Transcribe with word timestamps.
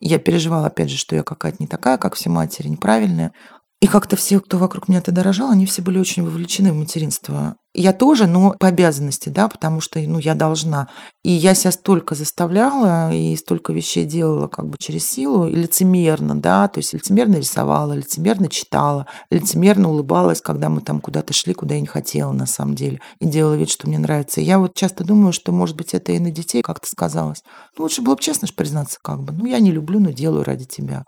Я 0.00 0.18
переживала, 0.18 0.66
опять 0.66 0.90
же, 0.90 0.96
что 0.96 1.16
я 1.16 1.22
какая-то 1.22 1.56
не 1.60 1.66
такая, 1.66 1.98
как 1.98 2.14
все 2.14 2.30
матери, 2.30 2.68
неправильная. 2.68 3.32
И 3.80 3.86
как-то 3.86 4.16
все, 4.16 4.40
кто 4.40 4.58
вокруг 4.58 4.88
меня 4.88 5.00
тогда 5.00 5.22
рожал, 5.22 5.50
они 5.50 5.64
все 5.64 5.82
были 5.82 6.00
очень 6.00 6.24
вовлечены 6.24 6.72
в 6.72 6.76
материнство. 6.76 7.54
Я 7.74 7.92
тоже, 7.92 8.26
но 8.26 8.56
по 8.58 8.66
обязанности, 8.66 9.28
да, 9.28 9.46
потому 9.46 9.80
что, 9.80 10.00
ну, 10.00 10.18
я 10.18 10.34
должна. 10.34 10.88
И 11.22 11.30
я 11.30 11.54
себя 11.54 11.70
столько 11.70 12.16
заставляла 12.16 13.12
и 13.12 13.36
столько 13.36 13.72
вещей 13.72 14.04
делала 14.04 14.48
как 14.48 14.66
бы 14.66 14.78
через 14.80 15.08
силу, 15.08 15.46
и 15.46 15.54
лицемерно, 15.54 16.34
да, 16.34 16.66
то 16.66 16.78
есть 16.78 16.92
лицемерно 16.92 17.36
рисовала, 17.36 17.92
лицемерно 17.92 18.48
читала, 18.48 19.06
лицемерно 19.30 19.90
улыбалась, 19.90 20.40
когда 20.40 20.70
мы 20.70 20.80
там 20.80 21.00
куда-то 21.00 21.32
шли, 21.32 21.54
куда 21.54 21.76
я 21.76 21.80
не 21.80 21.86
хотела 21.86 22.32
на 22.32 22.46
самом 22.46 22.74
деле, 22.74 23.00
и 23.20 23.26
делала 23.26 23.54
вид, 23.54 23.70
что 23.70 23.86
мне 23.86 24.00
нравится. 24.00 24.40
Я 24.40 24.58
вот 24.58 24.74
часто 24.74 25.04
думаю, 25.04 25.32
что, 25.32 25.52
может 25.52 25.76
быть, 25.76 25.94
это 25.94 26.10
и 26.10 26.18
на 26.18 26.32
детей 26.32 26.62
как-то 26.62 26.88
сказалось. 26.88 27.44
Ну, 27.76 27.84
лучше 27.84 28.02
было 28.02 28.16
бы 28.16 28.22
честно 28.22 28.48
признаться 28.56 28.98
как 29.00 29.22
бы. 29.22 29.32
Ну, 29.32 29.46
я 29.46 29.60
не 29.60 29.70
люблю, 29.70 30.00
но 30.00 30.10
делаю 30.10 30.42
ради 30.42 30.64
тебя. 30.64 31.04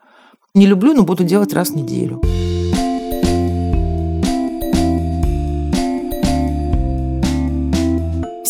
Не 0.55 0.67
люблю, 0.67 0.95
но 0.95 1.03
буду 1.03 1.25
делать 1.25 1.53
раз 1.53 1.71
в 1.71 1.75
неделю. 1.75 2.21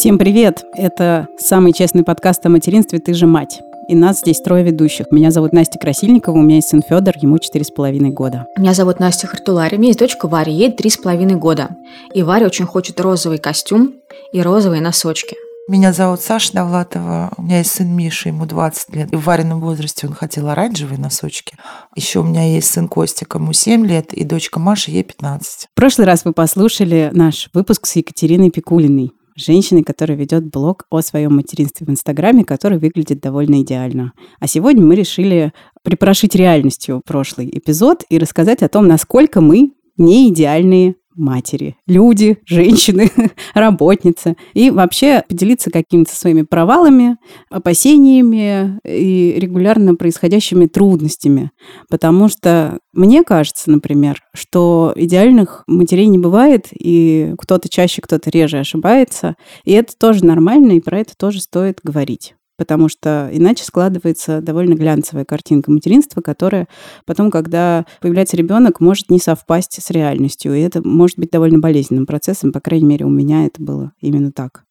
Всем 0.00 0.16
привет! 0.16 0.64
Это 0.72 1.28
самый 1.38 1.74
честный 1.74 2.04
подкаст 2.04 2.46
о 2.46 2.48
материнстве 2.48 3.00
«Ты 3.00 3.12
же 3.12 3.26
мать». 3.26 3.60
И 3.86 3.94
нас 3.94 4.20
здесь 4.20 4.40
трое 4.40 4.64
ведущих. 4.64 5.10
Меня 5.10 5.30
зовут 5.30 5.52
Настя 5.52 5.78
Красильникова, 5.78 6.38
у 6.38 6.40
меня 6.40 6.54
есть 6.54 6.70
сын 6.70 6.80
Федор, 6.80 7.16
ему 7.20 7.38
четыре 7.38 7.66
с 7.66 7.70
половиной 7.70 8.08
года. 8.08 8.46
Меня 8.56 8.72
зовут 8.72 8.98
Настя 8.98 9.26
Хартулари, 9.26 9.76
у 9.76 9.78
меня 9.78 9.88
есть 9.88 9.98
дочка 9.98 10.26
Варя, 10.26 10.50
ей 10.50 10.72
три 10.72 10.88
с 10.88 10.96
половиной 10.96 11.34
года. 11.34 11.76
И 12.14 12.22
Варя 12.22 12.46
очень 12.46 12.64
хочет 12.64 12.98
розовый 12.98 13.36
костюм 13.36 13.92
и 14.32 14.40
розовые 14.40 14.80
носочки. 14.80 15.36
Меня 15.68 15.92
зовут 15.92 16.22
Саша 16.22 16.54
Довлатова, 16.54 17.34
у 17.36 17.42
меня 17.42 17.58
есть 17.58 17.72
сын 17.72 17.94
Миша, 17.94 18.30
ему 18.30 18.46
20 18.46 18.96
лет. 18.96 19.12
И 19.12 19.16
в 19.16 19.24
вареном 19.26 19.60
возрасте 19.60 20.06
он 20.06 20.14
хотел 20.14 20.48
оранжевые 20.48 20.98
носочки. 20.98 21.58
Еще 21.94 22.20
у 22.20 22.24
меня 22.24 22.50
есть 22.50 22.70
сын 22.70 22.88
Костик, 22.88 23.34
ему 23.34 23.52
7 23.52 23.86
лет, 23.86 24.14
и 24.14 24.24
дочка 24.24 24.60
Маша, 24.60 24.92
ей 24.92 25.02
15. 25.02 25.68
В 25.70 25.74
прошлый 25.74 26.06
раз 26.06 26.24
вы 26.24 26.32
послушали 26.32 27.10
наш 27.12 27.50
выпуск 27.52 27.84
с 27.84 27.96
Екатериной 27.96 28.50
Пикулиной 28.50 29.12
женщиной, 29.40 29.82
которая 29.82 30.16
ведет 30.16 30.44
блог 30.50 30.86
о 30.90 31.00
своем 31.00 31.36
материнстве 31.36 31.86
в 31.86 31.90
Инстаграме, 31.90 32.44
который 32.44 32.78
выглядит 32.78 33.20
довольно 33.20 33.62
идеально. 33.62 34.12
А 34.38 34.46
сегодня 34.46 34.84
мы 34.84 34.94
решили 34.94 35.52
припрошить 35.82 36.34
реальностью 36.34 37.02
прошлый 37.04 37.48
эпизод 37.52 38.04
и 38.08 38.18
рассказать 38.18 38.62
о 38.62 38.68
том, 38.68 38.86
насколько 38.86 39.40
мы 39.40 39.72
не 39.96 40.30
идеальные 40.30 40.96
матери, 41.14 41.76
люди, 41.86 42.38
женщины, 42.46 43.10
работницы. 43.54 44.36
И 44.54 44.70
вообще 44.70 45.24
поделиться 45.28 45.70
какими-то 45.70 46.14
своими 46.14 46.42
провалами, 46.42 47.16
опасениями 47.50 48.78
и 48.84 49.34
регулярно 49.38 49.94
происходящими 49.94 50.66
трудностями. 50.66 51.50
Потому 51.88 52.28
что 52.28 52.78
мне 52.92 53.22
кажется, 53.22 53.70
например, 53.70 54.22
что 54.34 54.92
идеальных 54.96 55.64
матерей 55.66 56.06
не 56.06 56.18
бывает, 56.18 56.68
и 56.72 57.34
кто-то 57.38 57.68
чаще, 57.68 58.02
кто-то 58.02 58.30
реже 58.30 58.58
ошибается. 58.58 59.36
И 59.64 59.72
это 59.72 59.96
тоже 59.96 60.24
нормально, 60.24 60.72
и 60.72 60.80
про 60.80 61.00
это 61.00 61.16
тоже 61.16 61.40
стоит 61.40 61.80
говорить 61.82 62.34
потому 62.60 62.90
что 62.90 63.30
иначе 63.32 63.64
складывается 63.64 64.42
довольно 64.42 64.74
глянцевая 64.74 65.24
картинка 65.24 65.70
материнства, 65.70 66.20
которая 66.20 66.68
потом, 67.06 67.30
когда 67.30 67.86
появляется 68.02 68.36
ребенок, 68.36 68.80
может 68.80 69.08
не 69.08 69.18
совпасть 69.18 69.82
с 69.82 69.90
реальностью. 69.90 70.54
И 70.54 70.60
это 70.60 70.86
может 70.86 71.18
быть 71.18 71.30
довольно 71.30 71.58
болезненным 71.58 72.04
процессом, 72.04 72.52
по 72.52 72.60
крайней 72.60 72.84
мере, 72.84 73.06
у 73.06 73.08
меня 73.08 73.46
это 73.46 73.62
было 73.62 73.92
именно 74.02 74.30
так. 74.30 74.64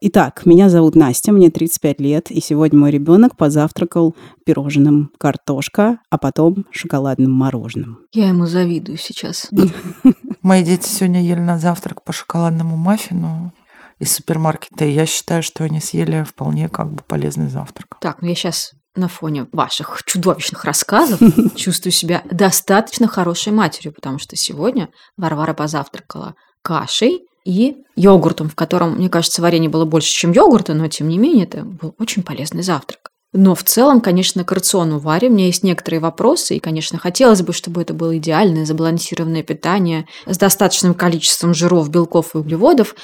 Итак, 0.00 0.46
меня 0.46 0.68
зовут 0.68 0.94
Настя, 0.94 1.32
мне 1.32 1.50
35 1.50 2.00
лет, 2.00 2.30
и 2.30 2.40
сегодня 2.40 2.78
мой 2.78 2.92
ребенок 2.92 3.36
позавтракал 3.36 4.14
пирожным 4.46 5.10
картошка, 5.18 5.98
а 6.10 6.18
потом 6.18 6.66
шоколадным 6.70 7.32
мороженым. 7.32 7.98
Я 8.12 8.28
ему 8.28 8.46
завидую 8.46 8.96
сейчас. 8.96 9.50
Мои 10.42 10.62
дети 10.62 10.86
сегодня 10.86 11.20
ели 11.20 11.40
на 11.40 11.58
завтрак 11.58 12.04
по 12.04 12.12
шоколадному 12.12 12.76
маффину 12.76 13.52
из 13.98 14.14
супермаркета. 14.14 14.84
И 14.84 14.92
я 14.92 15.06
считаю, 15.06 15.42
что 15.42 15.64
они 15.64 15.80
съели 15.80 16.24
вполне 16.24 16.68
как 16.68 16.92
бы 16.92 17.02
полезный 17.06 17.48
завтрак. 17.48 17.96
Так, 18.00 18.22
ну 18.22 18.28
я 18.28 18.34
сейчас 18.34 18.72
на 18.96 19.08
фоне 19.08 19.46
ваших 19.52 20.02
чудовищных 20.04 20.64
рассказов 20.64 21.20
чувствую 21.56 21.92
себя 21.92 22.22
достаточно 22.30 23.08
хорошей 23.08 23.52
матерью, 23.52 23.92
потому 23.92 24.18
что 24.18 24.36
сегодня 24.36 24.88
Варвара 25.16 25.54
позавтракала 25.54 26.34
кашей 26.62 27.26
и 27.44 27.76
йогуртом, 27.96 28.48
в 28.48 28.54
котором, 28.54 28.96
мне 28.96 29.08
кажется, 29.08 29.42
варенье 29.42 29.68
было 29.68 29.84
больше, 29.84 30.10
чем 30.10 30.32
йогурта, 30.32 30.74
но 30.74 30.88
тем 30.88 31.08
не 31.08 31.18
менее 31.18 31.44
это 31.44 31.62
был 31.62 31.94
очень 31.98 32.22
полезный 32.22 32.62
завтрак. 32.62 33.10
Но 33.36 33.56
в 33.56 33.64
целом, 33.64 34.00
конечно, 34.00 34.44
к 34.44 34.52
рациону 34.52 35.00
Варе 35.00 35.28
у 35.28 35.32
меня 35.32 35.46
есть 35.46 35.64
некоторые 35.64 35.98
вопросы, 35.98 36.54
и, 36.54 36.60
конечно, 36.60 37.00
хотелось 37.00 37.42
бы, 37.42 37.52
чтобы 37.52 37.82
это 37.82 37.92
было 37.92 38.16
идеальное, 38.16 38.64
забалансированное 38.64 39.42
питание 39.42 40.06
с 40.24 40.38
достаточным 40.38 40.94
количеством 40.94 41.52
жиров, 41.52 41.90
белков 41.90 42.36
и 42.36 42.38
углеводов, 42.38 42.94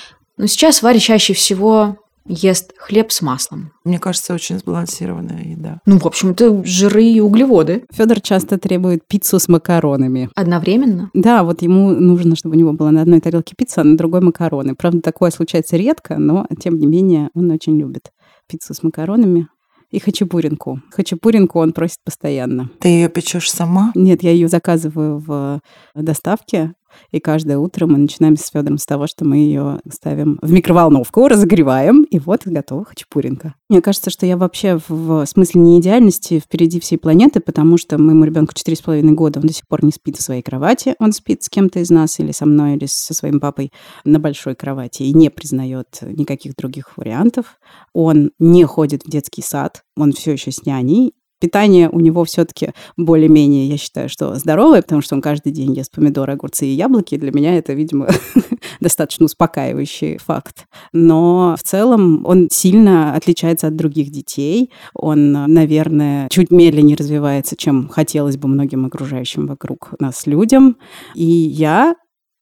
но 0.41 0.47
сейчас 0.47 0.81
Варя 0.81 0.99
чаще 0.99 1.35
всего 1.35 1.99
ест 2.25 2.73
хлеб 2.79 3.13
с 3.13 3.21
маслом. 3.21 3.73
Мне 3.85 3.99
кажется, 3.99 4.33
очень 4.33 4.59
сбалансированная 4.59 5.43
еда. 5.45 5.81
Ну, 5.85 5.99
в 5.99 6.07
общем-то, 6.07 6.65
жиры 6.65 7.05
и 7.05 7.21
углеводы. 7.21 7.85
Федор 7.93 8.23
часто 8.23 8.57
требует 8.57 9.07
пиццу 9.07 9.39
с 9.39 9.49
макаронами. 9.49 10.31
Одновременно? 10.35 11.11
Да, 11.13 11.45
вот 11.45 11.61
ему 11.61 11.91
нужно, 11.91 12.37
чтобы 12.37 12.57
у 12.57 12.59
него 12.59 12.73
была 12.73 12.91
на 12.91 13.03
одной 13.03 13.21
тарелке 13.21 13.55
пицца, 13.55 13.83
а 13.83 13.85
на 13.85 13.99
другой 13.99 14.23
макароны. 14.23 14.75
Правда, 14.75 15.03
такое 15.03 15.31
случается 15.31 15.77
редко, 15.77 16.17
но, 16.17 16.47
тем 16.59 16.79
не 16.79 16.87
менее, 16.87 17.29
он 17.35 17.51
очень 17.51 17.79
любит 17.79 18.11
пиццу 18.49 18.73
с 18.73 18.83
макаронами 18.83 19.47
и 19.91 19.99
хачапуринку. 19.99 20.81
Хачапуринку 20.93 21.59
он 21.59 21.75
просит 21.75 21.99
постоянно. 22.03 22.71
Ты 22.81 22.89
ее 22.89 23.09
печешь 23.11 23.51
сама? 23.51 23.93
Нет, 23.95 24.23
я 24.23 24.31
ее 24.31 24.49
заказываю 24.49 25.19
в 25.19 25.61
доставке. 25.95 26.73
И 27.11 27.21
каждое 27.21 27.59
утро 27.59 27.87
мы 27.87 27.99
начинаем 27.99 28.37
с 28.37 28.49
Федором 28.51 28.79
с 28.79 28.87
того, 28.87 29.07
что 29.07 29.25
мы 29.25 29.37
ее 29.37 29.81
ставим 29.91 30.39
в 30.43 30.51
микроволновку, 30.51 31.29
разогреваем, 31.29 32.05
и 32.05 32.19
вот 32.19 32.43
готова 32.45 32.85
хачапуринка. 32.85 33.55
Мне 33.69 33.83
кажется, 33.83 34.11
что 34.11 34.27
я 34.27 34.37
вообще 34.37 34.81
в 34.89 35.25
смысле 35.27 35.61
не 35.61 35.81
идеальности 35.81 36.41
впереди 36.41 36.81
всей 36.81 36.99
планеты, 36.99 37.41
потому 37.41 37.77
что 37.77 37.99
моему 37.99 38.25
ребенку 38.25 38.53
4,5 38.55 39.03
года, 39.13 39.41
он 39.41 39.47
до 39.47 39.53
сих 39.53 39.67
пор 39.67 39.85
не 39.85 39.93
спит 39.93 40.17
в 40.17 40.23
своей 40.23 40.43
кровати, 40.43 40.95
он 40.99 41.13
спит 41.13 41.43
с 41.43 41.49
кем-то 41.49 41.81
из 41.81 41.91
нас, 41.91 42.19
или 42.19 42.33
со 42.33 42.47
мной, 42.47 42.77
или 42.77 42.87
со 42.87 43.15
своим 43.15 43.41
папой 43.41 43.73
на 44.05 44.19
большой 44.19 44.55
кровати, 44.55 45.05
и 45.05 45.13
не 45.13 45.31
признает 45.31 45.99
никаких 46.03 46.57
других 46.57 46.97
вариантов. 46.97 47.59
Он 47.93 48.33
не 48.39 48.65
ходит 48.65 49.05
в 49.05 49.11
детский 49.11 49.43
сад, 49.43 49.85
он 49.97 50.13
все 50.13 50.33
еще 50.33 50.51
с 50.51 50.65
няней, 50.65 51.15
Питание 51.41 51.89
у 51.89 52.01
него 52.01 52.25
все-таки 52.25 52.71
более-менее, 52.97 53.67
я 53.67 53.77
считаю, 53.79 54.09
что 54.09 54.35
здоровое, 54.37 54.83
потому 54.83 55.01
что 55.01 55.15
он 55.15 55.23
каждый 55.23 55.53
день 55.53 55.75
ест 55.75 55.91
помидоры, 55.93 56.35
огурцы 56.35 56.67
и 56.67 56.75
яблоки. 56.75 57.17
Для 57.17 57.33
меня 57.33 57.57
это, 57.57 57.73
видимо, 57.73 58.09
достаточно 58.81 59.25
успокаивающий 59.25 60.19
факт. 60.19 60.67
Но 60.93 61.57
в 61.59 61.63
целом 61.63 62.25
он 62.27 62.49
сильно 62.51 63.15
отличается 63.15 63.69
от 63.69 63.77
других 63.77 64.11
детей. 64.11 64.71
Он, 64.95 65.33
наверное, 65.33 66.29
чуть 66.29 66.51
медленнее 66.51 66.97
развивается, 66.97 67.57
чем 67.57 67.89
хотелось 67.89 68.37
бы 68.37 68.49
многим 68.49 68.85
окружающим 68.85 69.47
вокруг 69.47 69.95
нас 69.99 70.27
людям. 70.27 70.77
И 71.15 71.25
я 71.25 71.95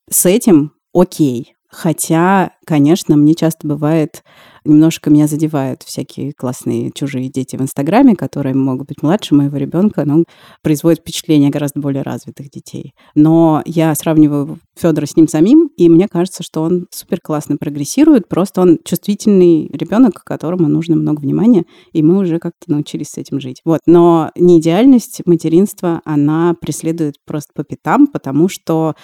с 0.09 0.25
этим 0.25 0.73
окей. 0.93 1.53
Хотя, 1.69 2.51
конечно, 2.65 3.15
мне 3.15 3.35
часто 3.35 3.67
бывает 3.67 4.23
немножко 4.65 5.09
меня 5.09 5.27
задевают 5.27 5.83
всякие 5.83 6.33
классные 6.33 6.91
чужие 6.91 7.29
дети 7.29 7.55
в 7.55 7.61
Инстаграме, 7.61 8.15
которые 8.15 8.55
могут 8.55 8.87
быть 8.87 9.01
младше 9.01 9.35
моего 9.35 9.57
ребенка, 9.57 10.05
но 10.05 10.23
производят 10.61 10.99
впечатление 10.99 11.49
гораздо 11.49 11.79
более 11.79 12.03
развитых 12.03 12.49
детей. 12.49 12.93
Но 13.15 13.61
я 13.65 13.93
сравниваю 13.95 14.59
Федора 14.77 15.05
с 15.05 15.15
ним 15.15 15.27
самим, 15.27 15.69
и 15.77 15.89
мне 15.89 16.07
кажется, 16.07 16.43
что 16.43 16.61
он 16.61 16.87
супер 16.91 17.19
классно 17.21 17.57
прогрессирует, 17.57 18.27
просто 18.27 18.61
он 18.61 18.79
чувствительный 18.83 19.69
ребенок, 19.73 20.23
которому 20.23 20.67
нужно 20.67 20.95
много 20.95 21.19
внимания, 21.21 21.65
и 21.91 22.01
мы 22.03 22.19
уже 22.19 22.39
как-то 22.39 22.71
научились 22.71 23.09
с 23.09 23.17
этим 23.17 23.39
жить. 23.39 23.61
Вот. 23.65 23.79
Но 23.85 24.31
не 24.35 24.59
идеальность 24.59 25.21
материнства, 25.25 26.01
она 26.05 26.55
преследует 26.59 27.15
просто 27.25 27.51
по 27.53 27.63
пятам, 27.63 28.07
потому 28.07 28.47
что 28.47 28.95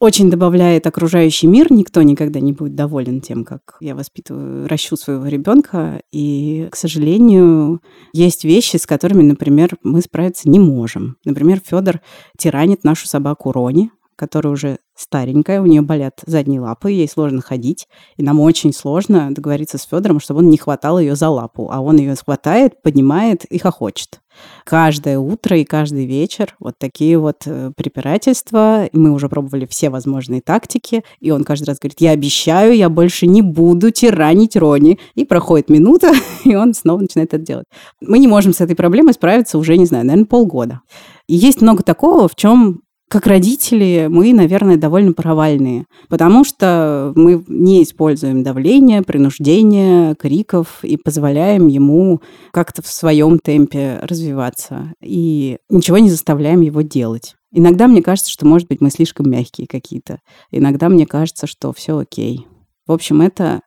очень 0.00 0.30
добавляет 0.30 0.86
окружающий 0.86 1.46
мир. 1.46 1.72
Никто 1.72 2.02
никогда 2.02 2.40
не 2.40 2.52
будет 2.52 2.74
доволен 2.74 3.20
тем, 3.20 3.44
как 3.44 3.76
я 3.80 3.94
воспитываю, 3.94 4.68
ращу 4.68 4.96
своего 4.96 5.26
ребенка. 5.26 6.00
И, 6.12 6.68
к 6.70 6.76
сожалению, 6.76 7.82
есть 8.12 8.44
вещи, 8.44 8.76
с 8.76 8.86
которыми, 8.86 9.22
например, 9.22 9.76
мы 9.82 10.00
справиться 10.00 10.48
не 10.48 10.58
можем. 10.58 11.16
Например, 11.24 11.60
Федор 11.64 12.00
тиранит 12.36 12.84
нашу 12.84 13.08
собаку 13.08 13.52
Рони, 13.52 13.90
которая 14.18 14.52
уже 14.52 14.78
старенькая, 14.96 15.62
у 15.62 15.66
нее 15.66 15.80
болят 15.80 16.20
задние 16.26 16.60
лапы, 16.60 16.90
ей 16.90 17.08
сложно 17.08 17.40
ходить, 17.40 17.86
и 18.16 18.22
нам 18.22 18.40
очень 18.40 18.72
сложно 18.72 19.32
договориться 19.32 19.78
с 19.78 19.84
Федором, 19.84 20.18
чтобы 20.18 20.40
он 20.40 20.50
не 20.50 20.58
хватал 20.58 20.98
ее 20.98 21.14
за 21.14 21.28
лапу, 21.28 21.70
а 21.72 21.80
он 21.80 21.98
ее 21.98 22.16
хватает, 22.16 22.82
поднимает 22.82 23.44
и 23.44 23.58
хохочет. 23.58 24.20
Каждое 24.64 25.18
утро 25.18 25.56
и 25.58 25.64
каждый 25.64 26.04
вечер 26.04 26.54
вот 26.60 26.78
такие 26.78 27.18
вот 27.18 27.42
э, 27.46 27.72
препирательства. 27.76 28.88
Мы 28.92 29.10
уже 29.10 29.28
пробовали 29.28 29.66
все 29.66 29.90
возможные 29.90 30.40
тактики, 30.40 31.02
и 31.20 31.30
он 31.30 31.44
каждый 31.44 31.64
раз 31.64 31.78
говорит, 31.78 32.00
я 32.00 32.10
обещаю, 32.10 32.76
я 32.76 32.88
больше 32.88 33.26
не 33.26 33.42
буду 33.42 33.90
тиранить 33.90 34.56
Рони. 34.56 34.98
И 35.14 35.24
проходит 35.24 35.70
минута, 35.70 36.12
и 36.44 36.54
он 36.54 36.74
снова 36.74 37.00
начинает 37.00 37.34
это 37.34 37.42
делать. 37.42 37.66
Мы 38.00 38.18
не 38.18 38.28
можем 38.28 38.52
с 38.52 38.60
этой 38.60 38.76
проблемой 38.76 39.14
справиться 39.14 39.58
уже, 39.58 39.76
не 39.76 39.86
знаю, 39.86 40.06
наверное, 40.06 40.26
полгода. 40.26 40.80
И 41.26 41.34
есть 41.34 41.60
много 41.60 41.82
такого, 41.82 42.28
в 42.28 42.36
чем 42.36 42.82
как 43.08 43.26
родители 43.26 44.06
мы, 44.10 44.32
наверное, 44.32 44.76
довольно 44.76 45.12
провальные, 45.12 45.86
потому 46.08 46.44
что 46.44 47.12
мы 47.16 47.42
не 47.48 47.82
используем 47.82 48.42
давление, 48.42 49.02
принуждение, 49.02 50.14
криков 50.14 50.84
и 50.84 50.96
позволяем 50.96 51.68
ему 51.68 52.20
как-то 52.52 52.82
в 52.82 52.86
своем 52.88 53.38
темпе 53.38 53.98
развиваться 54.02 54.92
и 55.02 55.58
ничего 55.70 55.98
не 55.98 56.10
заставляем 56.10 56.60
его 56.60 56.82
делать. 56.82 57.34
Иногда 57.50 57.86
мне 57.86 58.02
кажется, 58.02 58.30
что, 58.30 58.46
может 58.46 58.68
быть, 58.68 58.80
мы 58.82 58.90
слишком 58.90 59.30
мягкие 59.30 59.66
какие-то. 59.66 60.20
Иногда 60.50 60.88
мне 60.88 61.06
кажется, 61.06 61.46
что 61.46 61.72
все 61.72 61.96
окей. 61.96 62.46
В 62.86 62.92
общем, 62.92 63.22
это 63.22 63.62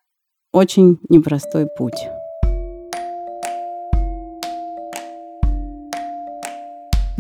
очень 0.52 1.00
непростой 1.10 1.68
путь. 1.78 1.98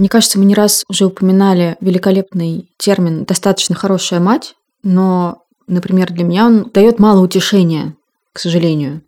Мне 0.01 0.09
кажется, 0.09 0.39
мы 0.39 0.45
не 0.45 0.55
раз 0.55 0.83
уже 0.87 1.05
упоминали 1.05 1.77
великолепный 1.79 2.67
термин 2.79 3.23
«достаточно 3.23 3.75
хорошая 3.75 4.19
мать», 4.19 4.55
но, 4.81 5.43
например, 5.67 6.11
для 6.11 6.23
меня 6.23 6.47
он 6.47 6.71
дает 6.73 6.97
мало 6.97 7.21
утешения, 7.21 7.95
к 8.33 8.39
сожалению. 8.39 9.03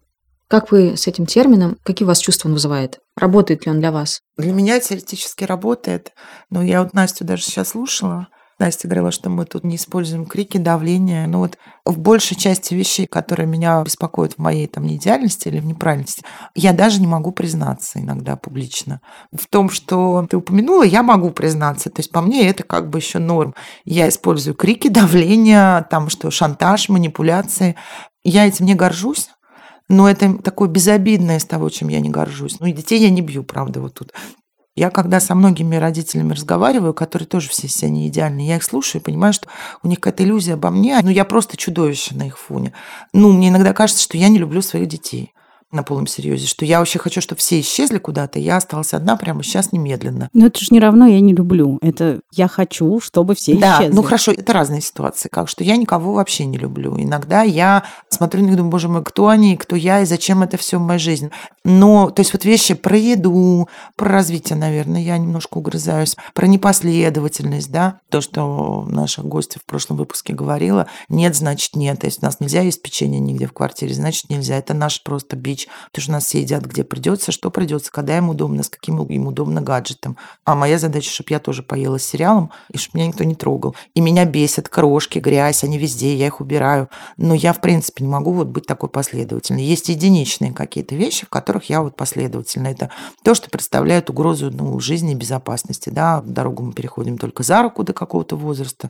Как 0.47 0.71
вы 0.71 0.95
с 0.95 1.07
этим 1.07 1.25
термином, 1.25 1.79
какие 1.81 2.05
у 2.05 2.09
вас 2.09 2.19
чувства 2.19 2.47
он 2.47 2.53
вызывает? 2.53 2.99
Работает 3.17 3.65
ли 3.65 3.71
он 3.71 3.79
для 3.79 3.91
вас? 3.91 4.21
Для 4.37 4.51
меня 4.51 4.79
теоретически 4.79 5.45
работает, 5.45 6.11
но 6.51 6.61
я 6.61 6.83
вот 6.83 6.93
Настю 6.93 7.25
даже 7.25 7.41
сейчас 7.41 7.69
слушала, 7.69 8.27
Настя 8.59 8.87
говорила, 8.87 9.11
что 9.11 9.29
мы 9.29 9.45
тут 9.45 9.63
не 9.63 9.75
используем 9.75 10.25
крики, 10.25 10.57
давление. 10.57 11.27
Но 11.27 11.39
вот 11.39 11.57
в 11.85 11.97
большей 11.97 12.37
части 12.37 12.73
вещей, 12.73 13.07
которые 13.07 13.47
меня 13.47 13.81
беспокоят 13.83 14.33
в 14.33 14.37
моей 14.37 14.67
там 14.67 14.85
неидеальности 14.85 15.47
или 15.47 15.59
в 15.59 15.65
неправильности, 15.65 16.23
я 16.55 16.73
даже 16.73 17.01
не 17.01 17.07
могу 17.07 17.31
признаться 17.31 17.99
иногда 17.99 18.35
публично. 18.35 19.01
В 19.31 19.47
том, 19.47 19.69
что 19.69 20.25
ты 20.29 20.37
упомянула, 20.37 20.83
я 20.83 21.03
могу 21.03 21.31
признаться. 21.31 21.89
То 21.89 21.99
есть 21.99 22.11
по 22.11 22.21
мне 22.21 22.47
это 22.47 22.63
как 22.63 22.89
бы 22.89 22.99
еще 22.99 23.19
норм. 23.19 23.55
Я 23.85 24.09
использую 24.09 24.55
крики, 24.55 24.87
давление, 24.87 25.85
там 25.89 26.09
что, 26.09 26.31
шантаж, 26.31 26.89
манипуляции. 26.89 27.75
Я 28.23 28.47
этим 28.47 28.65
не 28.65 28.75
горжусь, 28.75 29.29
но 29.89 30.09
это 30.09 30.37
такое 30.37 30.69
безобидное 30.69 31.37
из 31.37 31.45
того, 31.45 31.69
чем 31.69 31.89
я 31.89 31.99
не 31.99 32.09
горжусь. 32.09 32.59
Ну 32.59 32.67
и 32.67 32.71
детей 32.71 32.99
я 32.99 33.09
не 33.09 33.21
бью, 33.21 33.43
правда, 33.43 33.81
вот 33.81 33.95
тут 33.95 34.13
я 34.75 34.89
когда 34.89 35.19
со 35.19 35.35
многими 35.35 35.75
родителями 35.75 36.33
разговариваю, 36.33 36.93
которые 36.93 37.27
тоже 37.27 37.49
все 37.49 37.67
себя 37.67 37.89
не 37.89 38.07
идеальные, 38.07 38.47
я 38.47 38.55
их 38.55 38.63
слушаю 38.63 39.01
и 39.01 39.05
понимаю, 39.05 39.33
что 39.33 39.47
у 39.83 39.87
них 39.87 39.99
какая-то 39.99 40.23
иллюзия 40.23 40.53
обо 40.53 40.69
мне. 40.71 40.99
Ну, 41.03 41.09
я 41.09 41.25
просто 41.25 41.57
чудовище 41.57 42.15
на 42.15 42.27
их 42.27 42.39
фоне. 42.39 42.73
Ну, 43.13 43.31
мне 43.31 43.49
иногда 43.49 43.73
кажется, 43.73 44.01
что 44.01 44.17
я 44.17 44.29
не 44.29 44.39
люблю 44.39 44.61
своих 44.61 44.87
детей 44.87 45.33
на 45.73 45.83
полном 45.83 46.07
серьезе, 46.07 46.47
что 46.47 46.65
я 46.65 46.79
вообще 46.79 46.99
хочу, 46.99 47.19
чтобы 47.19 47.39
все 47.39 47.59
исчезли 47.59 47.97
куда-то, 47.97 48.39
я 48.39 48.57
осталась 48.57 48.93
одна 48.93 49.17
прямо 49.17 49.43
сейчас 49.43 49.71
немедленно. 49.71 50.29
Но 50.33 50.47
это 50.47 50.59
же 50.59 50.67
не 50.71 50.79
равно 50.79 51.07
я 51.07 51.19
не 51.19 51.33
люблю. 51.33 51.79
Это 51.81 52.21
я 52.31 52.47
хочу, 52.47 52.99
чтобы 52.99 53.35
все 53.35 53.55
да, 53.55 53.77
исчезли. 53.77 53.95
ну 53.95 54.03
хорошо, 54.03 54.31
это 54.31 54.53
разные 54.53 54.81
ситуации. 54.81 55.29
Как 55.29 55.49
что 55.49 55.63
я 55.63 55.75
никого 55.77 56.13
вообще 56.13 56.45
не 56.45 56.57
люблю. 56.57 56.95
Иногда 56.97 57.41
я 57.41 57.83
смотрю 58.09 58.41
на 58.41 58.47
них, 58.47 58.55
думаю, 58.55 58.71
боже 58.71 58.87
мой, 58.87 59.03
кто 59.03 59.27
они, 59.27 59.57
кто 59.57 59.75
я 59.75 60.01
и 60.01 60.05
зачем 60.05 60.43
это 60.43 60.57
все 60.57 60.77
в 60.77 60.81
моей 60.81 60.99
жизни. 60.99 61.31
Но, 61.63 62.09
то 62.09 62.21
есть 62.21 62.33
вот 62.33 62.45
вещи 62.45 62.75
про 62.75 62.97
еду, 62.97 63.67
про 63.95 64.09
развитие, 64.09 64.57
наверное, 64.57 65.01
я 65.01 65.17
немножко 65.17 65.57
угрызаюсь, 65.57 66.15
про 66.33 66.45
непоследовательность, 66.47 67.71
да, 67.71 67.99
то, 68.09 68.21
что 68.21 68.85
наша 68.89 69.21
гостья 69.21 69.59
в 69.59 69.65
прошлом 69.65 69.97
выпуске 69.97 70.33
говорила, 70.33 70.87
нет, 71.09 71.35
значит 71.35 71.75
нет. 71.75 71.99
То 71.99 72.07
есть 72.07 72.21
у 72.21 72.25
нас 72.25 72.39
нельзя 72.39 72.61
есть 72.61 72.81
печенье 72.81 73.19
нигде 73.19 73.47
в 73.47 73.53
квартире, 73.53 73.93
значит 73.93 74.29
нельзя. 74.29 74.57
Это 74.57 74.73
наш 74.73 75.01
просто 75.01 75.35
бич 75.35 75.62
встреч, 75.63 75.67
потому 75.91 76.03
что 76.03 76.11
нас 76.11 76.25
все 76.25 76.41
едят 76.41 76.63
где 76.65 76.83
придется, 76.83 77.31
что 77.31 77.49
придется, 77.49 77.91
когда 77.91 78.17
им 78.17 78.29
удобно, 78.29 78.63
с 78.63 78.69
каким 78.69 79.01
им 79.03 79.27
удобно 79.27 79.61
гаджетом. 79.61 80.17
А 80.45 80.55
моя 80.55 80.77
задача, 80.79 81.09
чтобы 81.09 81.29
я 81.31 81.39
тоже 81.39 81.63
поела 81.63 81.97
с 81.97 82.03
сериалом, 82.03 82.51
и 82.71 82.77
чтобы 82.77 82.99
меня 82.99 83.07
никто 83.07 83.23
не 83.23 83.35
трогал. 83.35 83.75
И 83.93 84.01
меня 84.01 84.25
бесят 84.25 84.69
крошки, 84.69 85.19
грязь, 85.19 85.63
они 85.63 85.77
везде, 85.77 86.15
я 86.15 86.27
их 86.27 86.41
убираю. 86.41 86.89
Но 87.17 87.33
я, 87.33 87.53
в 87.53 87.61
принципе, 87.61 88.03
не 88.03 88.09
могу 88.09 88.31
вот 88.31 88.47
быть 88.47 88.65
такой 88.65 88.89
последовательной. 88.89 89.63
Есть 89.63 89.89
единичные 89.89 90.53
какие-то 90.53 90.95
вещи, 90.95 91.25
в 91.25 91.29
которых 91.29 91.69
я 91.69 91.81
вот 91.81 91.95
последовательна. 91.95 92.67
Это 92.67 92.89
то, 93.23 93.35
что 93.35 93.49
представляет 93.49 94.09
угрозу 94.09 94.51
ну, 94.51 94.79
жизни 94.79 95.13
и 95.13 95.15
безопасности. 95.15 95.89
Да? 95.89 96.21
Дорогу 96.25 96.63
мы 96.63 96.73
переходим 96.73 97.17
только 97.17 97.43
за 97.43 97.61
руку 97.61 97.83
до 97.83 97.93
какого-то 97.93 98.35
возраста 98.35 98.89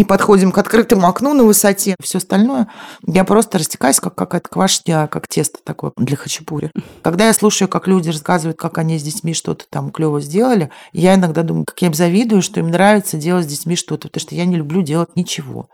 не 0.00 0.04
подходим 0.04 0.50
к 0.50 0.56
открытому 0.56 1.06
окну 1.06 1.34
на 1.34 1.44
высоте. 1.44 1.94
Все 2.02 2.18
остальное 2.18 2.68
я 3.06 3.22
просто 3.24 3.58
растекаюсь, 3.58 4.00
как 4.00 4.14
какая-то 4.14 4.48
квашня, 4.48 5.06
как 5.08 5.28
тесто 5.28 5.58
такое 5.62 5.92
для 5.98 6.16
хачапури. 6.16 6.70
Когда 7.02 7.26
я 7.26 7.34
слушаю, 7.34 7.68
как 7.68 7.86
люди 7.86 8.08
рассказывают, 8.08 8.56
как 8.56 8.78
они 8.78 8.98
с 8.98 9.02
детьми 9.02 9.34
что-то 9.34 9.66
там 9.68 9.90
клево 9.90 10.22
сделали, 10.22 10.70
я 10.94 11.16
иногда 11.16 11.42
думаю, 11.42 11.66
как 11.66 11.82
я 11.82 11.88
им 11.88 11.94
завидую, 11.94 12.40
что 12.40 12.60
им 12.60 12.70
нравится 12.70 13.18
делать 13.18 13.44
с 13.44 13.48
детьми 13.48 13.76
что-то, 13.76 14.08
потому 14.08 14.22
что 14.22 14.34
я 14.34 14.46
не 14.46 14.56
люблю 14.56 14.80
делать 14.80 15.14
ничего. 15.16 15.68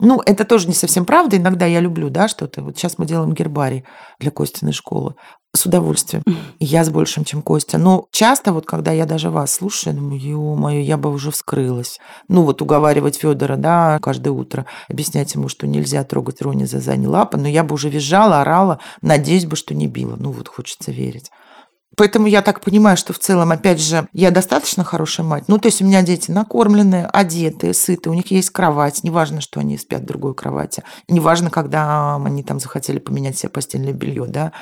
Ну, 0.00 0.20
это 0.24 0.44
тоже 0.44 0.66
не 0.66 0.74
совсем 0.74 1.04
правда. 1.04 1.36
Иногда 1.36 1.66
я 1.66 1.80
люблю, 1.80 2.08
да, 2.10 2.26
что-то. 2.26 2.62
Вот 2.62 2.76
сейчас 2.76 2.98
мы 2.98 3.06
делаем 3.06 3.34
гербарий 3.34 3.84
для 4.18 4.30
Костиной 4.30 4.72
школы. 4.72 5.14
С 5.54 5.66
удовольствием. 5.66 6.22
И 6.60 6.64
я 6.64 6.84
с 6.84 6.90
большим, 6.90 7.24
чем 7.24 7.42
Костя. 7.42 7.76
Но 7.76 8.06
часто 8.12 8.52
вот, 8.52 8.66
когда 8.66 8.92
я 8.92 9.04
даже 9.04 9.30
вас 9.30 9.52
слушаю, 9.52 9.96
думаю, 9.96 10.20
ё-моё, 10.20 10.80
я 10.80 10.96
бы 10.96 11.10
уже 11.10 11.30
вскрылась. 11.32 11.98
Ну, 12.28 12.44
вот 12.44 12.62
уговаривать 12.62 13.16
Федора, 13.16 13.56
да, 13.56 13.98
каждое 14.00 14.30
утро, 14.30 14.64
объяснять 14.88 15.34
ему, 15.34 15.48
что 15.48 15.66
нельзя 15.66 16.04
трогать 16.04 16.40
Рони 16.40 16.64
за 16.64 16.78
задние 16.78 17.08
лапы, 17.08 17.36
но 17.36 17.48
я 17.48 17.64
бы 17.64 17.74
уже 17.74 17.88
визжала, 17.90 18.40
орала, 18.40 18.78
надеюсь 19.02 19.44
бы, 19.44 19.56
что 19.56 19.74
не 19.74 19.88
била. 19.88 20.16
Ну, 20.16 20.30
вот 20.30 20.46
хочется 20.48 20.92
верить. 20.92 21.30
Поэтому 21.96 22.26
я 22.26 22.40
так 22.40 22.60
понимаю, 22.60 22.96
что 22.96 23.12
в 23.12 23.18
целом, 23.18 23.50
опять 23.50 23.80
же, 23.80 24.08
я 24.12 24.30
достаточно 24.30 24.84
хорошая 24.84 25.26
мать. 25.26 25.44
Ну, 25.48 25.58
то 25.58 25.66
есть 25.66 25.82
у 25.82 25.84
меня 25.84 26.02
дети 26.02 26.30
накормленные, 26.30 27.06
одетые, 27.06 27.74
сытые, 27.74 28.12
у 28.12 28.14
них 28.14 28.30
есть 28.30 28.50
кровать. 28.50 29.02
Неважно, 29.02 29.40
что 29.40 29.60
они 29.60 29.76
спят 29.76 30.02
в 30.02 30.06
другой 30.06 30.34
кровати. 30.34 30.84
Неважно, 31.08 31.50
когда 31.50 32.16
они 32.16 32.42
там 32.42 32.60
захотели 32.60 32.98
поменять 32.98 33.38
себе 33.38 33.50
постельное 33.50 33.92
белье, 33.92 34.26
да. 34.26 34.52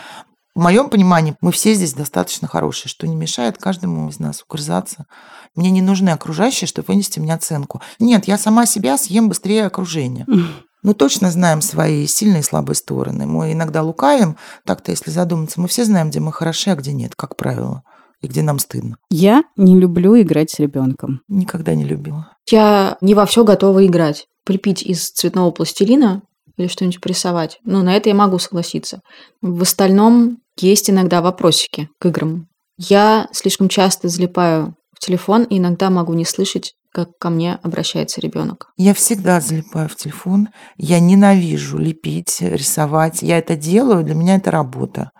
В 0.54 0.60
моем 0.60 0.90
понимании 0.90 1.36
мы 1.40 1.52
все 1.52 1.74
здесь 1.74 1.94
достаточно 1.94 2.48
хорошие, 2.48 2.90
что 2.90 3.06
не 3.06 3.14
мешает 3.14 3.58
каждому 3.58 4.08
из 4.08 4.18
нас 4.18 4.42
угрызаться. 4.42 5.06
Мне 5.54 5.70
не 5.70 5.82
нужны 5.82 6.10
окружающие, 6.10 6.66
чтобы 6.66 6.88
вынести 6.88 7.20
мне 7.20 7.34
оценку. 7.34 7.80
Нет, 8.00 8.26
я 8.26 8.38
сама 8.38 8.66
себя 8.66 8.98
съем 8.98 9.28
быстрее 9.28 9.66
окружения. 9.66 10.26
Мы 10.82 10.94
точно 10.94 11.30
знаем 11.30 11.60
свои 11.60 12.06
сильные 12.06 12.40
и 12.40 12.44
слабые 12.44 12.76
стороны. 12.76 13.26
Мы 13.26 13.52
иногда 13.52 13.82
лукавим, 13.82 14.36
так-то, 14.64 14.90
если 14.90 15.10
задуматься, 15.10 15.60
мы 15.60 15.68
все 15.68 15.84
знаем, 15.84 16.10
где 16.10 16.20
мы 16.20 16.32
хороши, 16.32 16.70
а 16.70 16.76
где 16.76 16.92
нет, 16.92 17.14
как 17.16 17.36
правило, 17.36 17.82
и 18.20 18.28
где 18.28 18.42
нам 18.42 18.58
стыдно. 18.58 18.96
Я 19.10 19.42
не 19.56 19.78
люблю 19.78 20.20
играть 20.20 20.50
с 20.50 20.58
ребенком. 20.58 21.22
Никогда 21.28 21.74
не 21.74 21.84
любила. 21.84 22.32
Я 22.50 22.96
не 23.00 23.14
во 23.14 23.26
все 23.26 23.44
готова 23.44 23.84
играть. 23.86 24.26
Припить 24.44 24.82
из 24.82 25.10
цветного 25.10 25.50
пластилина 25.50 26.22
или 26.56 26.68
что-нибудь 26.68 27.00
порисовать. 27.00 27.58
Ну, 27.64 27.82
на 27.82 27.96
это 27.96 28.08
я 28.08 28.14
могу 28.14 28.38
согласиться. 28.38 29.00
В 29.42 29.62
остальном 29.62 30.38
есть 30.56 30.90
иногда 30.90 31.22
вопросики 31.22 31.88
к 31.98 32.06
играм. 32.06 32.48
Я 32.76 33.28
слишком 33.32 33.68
часто 33.68 34.08
залипаю 34.08 34.74
в 34.94 35.00
телефон 35.00 35.44
и 35.44 35.58
иногда 35.58 35.90
могу 35.90 36.14
не 36.14 36.24
слышать 36.24 36.74
как 36.92 37.18
ко 37.18 37.30
мне 37.30 37.54
обращается 37.62 38.20
ребенок? 38.20 38.72
Я 38.76 38.94
всегда 38.94 39.40
залипаю 39.40 39.88
в 39.88 39.96
телефон. 39.96 40.48
Я 40.76 41.00
ненавижу 41.00 41.78
лепить, 41.78 42.40
рисовать. 42.40 43.22
Я 43.22 43.38
это 43.38 43.56
делаю, 43.56 44.04
для 44.04 44.14
меня 44.14 44.36
это 44.36 44.50
работа. 44.50 45.10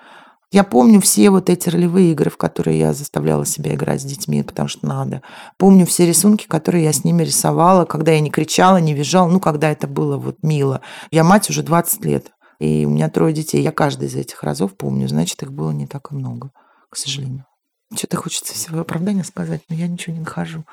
Я 0.51 0.65
помню 0.65 1.01
все 1.03 1.29
вот 1.29 1.51
эти 1.51 1.69
ролевые 1.69 2.13
игры, 2.13 2.31
в 2.31 2.39
которые 2.39 2.79
я 2.79 2.95
заставляла 2.95 3.45
себя 3.45 3.75
играть 3.75 4.01
с 4.01 4.05
детьми, 4.05 4.43
потому 4.43 4.67
что 4.67 4.87
надо. 4.87 5.21
Помню 5.59 5.85
все 5.85 6.07
рисунки, 6.07 6.47
которые 6.47 6.85
я 6.85 6.93
с 6.95 7.05
ними 7.05 7.23
рисовала, 7.23 7.85
когда 7.85 8.13
я 8.13 8.21
не 8.21 8.31
кричала, 8.31 8.79
не 8.79 8.95
визжала, 8.95 9.29
ну, 9.29 9.41
когда 9.41 9.71
это 9.71 9.87
было 9.87 10.17
вот 10.17 10.43
мило. 10.43 10.81
Я 11.11 11.23
мать 11.23 11.51
уже 11.51 11.63
20 11.63 12.03
лет, 12.07 12.31
и 12.59 12.87
у 12.87 12.91
меня 12.91 13.11
трое 13.11 13.35
детей. 13.35 13.61
Я 13.61 13.73
каждый 13.73 14.09
из 14.09 14.15
этих 14.15 14.43
разов 14.43 14.75
помню, 14.75 15.07
значит, 15.07 15.43
их 15.43 15.53
было 15.53 15.71
не 15.71 15.87
так 15.87 16.13
и 16.13 16.15
много, 16.15 16.51
к 16.89 16.97
сожалению. 16.97 17.45
Что-то 17.95 18.17
хочется 18.17 18.55
всего 18.55 18.81
оправдания 18.81 19.25
сказать, 19.25 19.61
но 19.69 19.77
я 19.77 19.87
ничего 19.87 20.15
не 20.15 20.21
нахожу. 20.21 20.65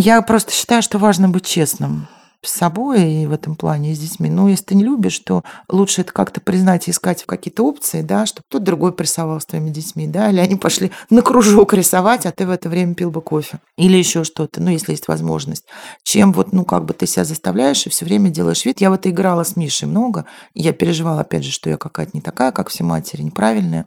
Я 0.00 0.22
просто 0.22 0.52
считаю, 0.52 0.80
что 0.80 0.96
важно 0.98 1.28
быть 1.28 1.44
честным. 1.44 2.06
с 2.44 2.52
собой 2.52 3.12
и 3.12 3.26
в 3.26 3.32
этом 3.32 3.56
плане, 3.56 3.90
и 3.90 3.94
с 3.96 3.98
детьми. 3.98 4.30
Но 4.30 4.48
если 4.48 4.66
ты 4.66 4.74
не 4.76 4.84
любишь, 4.84 5.18
то 5.18 5.42
лучше 5.68 6.02
это 6.02 6.12
как-то 6.12 6.40
признать 6.40 6.86
и 6.86 6.92
искать 6.92 7.24
какие-то 7.26 7.64
опции, 7.64 8.02
да, 8.02 8.24
чтобы 8.26 8.44
кто-то 8.48 8.64
другой 8.64 8.92
прессовал 8.92 9.40
с 9.40 9.44
твоими 9.44 9.70
детьми, 9.70 10.06
да, 10.06 10.30
или 10.30 10.38
они 10.38 10.54
пошли 10.54 10.92
на 11.10 11.20
кружок 11.22 11.74
рисовать, 11.74 12.26
а 12.26 12.30
ты 12.30 12.46
в 12.46 12.50
это 12.50 12.68
время 12.68 12.94
пил 12.94 13.10
бы 13.10 13.20
кофе. 13.22 13.58
Или 13.76 13.96
еще 13.96 14.22
что-то, 14.22 14.62
ну, 14.62 14.70
если 14.70 14.92
есть 14.92 15.08
возможность. 15.08 15.64
Чем 16.04 16.32
вот, 16.32 16.52
ну, 16.52 16.64
как 16.64 16.84
бы 16.84 16.94
ты 16.94 17.08
себя 17.08 17.24
заставляешь 17.24 17.84
и 17.84 17.90
все 17.90 18.04
время 18.04 18.30
делаешь 18.30 18.64
вид. 18.64 18.80
Я 18.80 18.90
в 18.90 18.92
это 18.92 19.10
играла 19.10 19.42
с 19.42 19.56
Мишей 19.56 19.88
много. 19.88 20.26
Я 20.54 20.72
переживала, 20.72 21.22
опять 21.22 21.42
же, 21.42 21.50
что 21.50 21.68
я 21.70 21.76
какая-то 21.76 22.12
не 22.14 22.20
такая, 22.20 22.52
как 22.52 22.68
все 22.68 22.84
матери, 22.84 23.22
неправильная. 23.22 23.86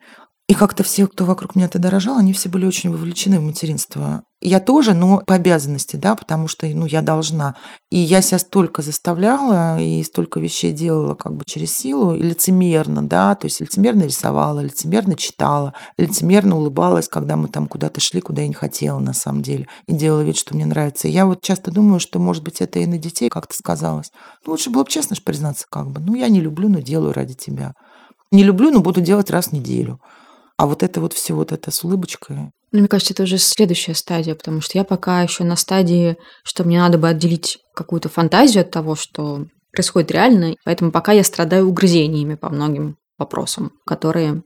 И 0.51 0.53
как-то 0.53 0.83
все, 0.83 1.07
кто 1.07 1.23
вокруг 1.23 1.55
меня 1.55 1.69
тогда 1.69 1.89
рожал, 1.89 2.17
они 2.17 2.33
все 2.33 2.49
были 2.49 2.65
очень 2.65 2.91
вовлечены 2.91 3.39
в 3.39 3.43
материнство. 3.43 4.23
Я 4.41 4.59
тоже, 4.59 4.93
но 4.93 5.19
по 5.25 5.35
обязанности, 5.35 5.95
да, 5.95 6.13
потому 6.13 6.49
что, 6.49 6.67
ну, 6.67 6.85
я 6.85 7.01
должна. 7.01 7.55
И 7.89 7.97
я 7.97 8.21
себя 8.21 8.37
столько 8.37 8.81
заставляла 8.81 9.79
и 9.79 10.03
столько 10.03 10.41
вещей 10.41 10.73
делала 10.73 11.15
как 11.15 11.37
бы 11.37 11.45
через 11.45 11.73
силу, 11.73 12.15
и 12.15 12.21
лицемерно, 12.21 13.01
да, 13.01 13.33
то 13.35 13.45
есть 13.45 13.61
лицемерно 13.61 14.03
рисовала, 14.03 14.59
лицемерно 14.59 15.15
читала, 15.15 15.73
лицемерно 15.97 16.57
улыбалась, 16.57 17.07
когда 17.07 17.37
мы 17.37 17.47
там 17.47 17.67
куда-то 17.67 18.01
шли, 18.01 18.19
куда 18.19 18.41
я 18.41 18.49
не 18.49 18.53
хотела 18.53 18.99
на 18.99 19.13
самом 19.13 19.43
деле, 19.43 19.69
и 19.87 19.93
делала 19.93 20.19
вид, 20.19 20.35
что 20.35 20.53
мне 20.53 20.65
нравится. 20.65 21.07
Я 21.07 21.27
вот 21.27 21.41
часто 21.41 21.71
думаю, 21.71 22.01
что, 22.01 22.19
может 22.19 22.43
быть, 22.43 22.59
это 22.59 22.79
и 22.79 22.85
на 22.87 22.97
детей 22.97 23.29
как-то 23.29 23.55
сказалось. 23.55 24.11
Ну, 24.45 24.51
лучше 24.51 24.69
было 24.69 24.83
бы 24.83 24.89
честно 24.89 25.15
же 25.15 25.21
признаться 25.21 25.65
как 25.69 25.89
бы. 25.91 26.01
Ну, 26.01 26.13
я 26.13 26.27
не 26.27 26.41
люблю, 26.41 26.67
но 26.67 26.81
делаю 26.81 27.13
ради 27.13 27.35
тебя. 27.35 27.71
Не 28.33 28.43
люблю, 28.43 28.69
но 28.69 28.81
буду 28.81 28.99
делать 28.99 29.29
раз 29.29 29.47
в 29.47 29.51
неделю. 29.53 30.01
А 30.61 30.67
вот 30.67 30.83
это 30.83 31.01
вот 31.01 31.13
все 31.13 31.33
вот 31.33 31.51
это 31.51 31.71
с 31.71 31.83
улыбочкой. 31.83 32.51
Ну, 32.71 32.79
мне 32.79 32.87
кажется, 32.87 33.13
это 33.13 33.23
уже 33.23 33.39
следующая 33.39 33.95
стадия, 33.95 34.35
потому 34.35 34.61
что 34.61 34.77
я 34.77 34.83
пока 34.83 35.23
еще 35.23 35.43
на 35.43 35.55
стадии, 35.55 36.17
что 36.43 36.63
мне 36.63 36.77
надо 36.77 36.99
бы 36.99 37.09
отделить 37.09 37.57
какую-то 37.73 38.09
фантазию 38.09 38.61
от 38.61 38.69
того, 38.69 38.93
что 38.93 39.47
происходит 39.71 40.11
реально, 40.11 40.55
поэтому 40.63 40.91
пока 40.91 41.13
я 41.13 41.23
страдаю 41.23 41.67
угрызениями 41.67 42.35
по 42.35 42.49
многим 42.49 42.97
вопросам, 43.17 43.71
которые 43.87 44.43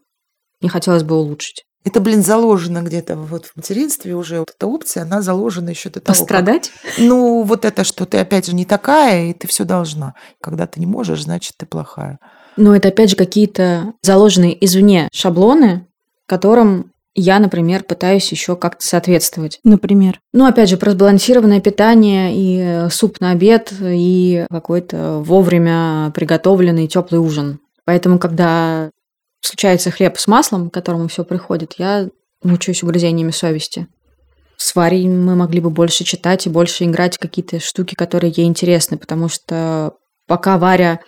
не 0.61 0.69
хотелось 0.69 1.03
бы 1.03 1.17
улучшить. 1.17 1.65
Это, 1.83 1.99
блин, 1.99 2.23
заложено 2.23 2.81
где-то 2.81 3.17
вот 3.17 3.47
в 3.47 3.57
материнстве 3.57 4.15
уже. 4.15 4.39
Вот 4.39 4.53
эта 4.55 4.67
опция, 4.67 5.03
она 5.03 5.21
заложена 5.21 5.71
еще 5.71 5.89
до 5.89 5.99
того, 5.99 6.17
Пострадать? 6.17 6.71
Как... 6.81 6.93
Ну, 6.99 7.43
вот 7.43 7.65
это, 7.65 7.83
что 7.83 8.05
ты, 8.05 8.19
опять 8.19 8.45
же, 8.45 8.55
не 8.55 8.63
такая, 8.63 9.25
и 9.25 9.33
ты 9.33 9.49
все 9.49 9.65
должна. 9.65 10.13
Когда 10.41 10.65
ты 10.65 10.79
не 10.79 10.85
можешь, 10.85 11.23
значит, 11.23 11.55
ты 11.57 11.65
плохая. 11.65 12.19
Но 12.55 12.73
это, 12.73 12.87
опять 12.87 13.09
же, 13.09 13.17
какие-то 13.17 13.95
заложенные 14.01 14.63
извне 14.63 15.09
шаблоны, 15.11 15.89
которым 16.25 16.91
я, 17.15 17.39
например, 17.39 17.83
пытаюсь 17.83 18.29
еще 18.31 18.57
как-то 18.57 18.85
соответствовать. 18.85 19.59
Например? 19.63 20.19
Ну, 20.33 20.45
опять 20.45 20.69
же, 20.69 20.75
про 20.75 20.91
сбалансированное 20.91 21.61
питание 21.61 22.35
и 22.35 22.59
э, 22.59 22.89
суп 22.89 23.21
на 23.21 23.31
обед, 23.31 23.73
и 23.81 24.45
какой-то 24.49 25.19
вовремя 25.19 26.11
приготовленный 26.13 26.87
теплый 26.87 27.19
ужин. 27.19 27.59
Поэтому, 27.85 28.19
когда 28.19 28.89
случается 29.39 29.91
хлеб 29.91 30.17
с 30.17 30.27
маслом, 30.27 30.69
к 30.69 30.73
которому 30.73 31.07
все 31.07 31.23
приходит, 31.23 31.75
я 31.77 32.09
мучаюсь 32.43 32.83
угрызениями 32.83 33.31
совести. 33.31 33.87
С 34.57 34.75
Варей 34.75 35.07
мы 35.07 35.35
могли 35.35 35.61
бы 35.61 35.69
больше 35.69 36.03
читать 36.03 36.45
и 36.45 36.49
больше 36.49 36.83
играть 36.83 37.17
какие-то 37.17 37.59
штуки, 37.59 37.95
которые 37.95 38.33
ей 38.35 38.45
интересны, 38.45 38.97
потому 38.97 39.29
что 39.29 39.93
пока 40.27 40.57
Варя 40.57 40.99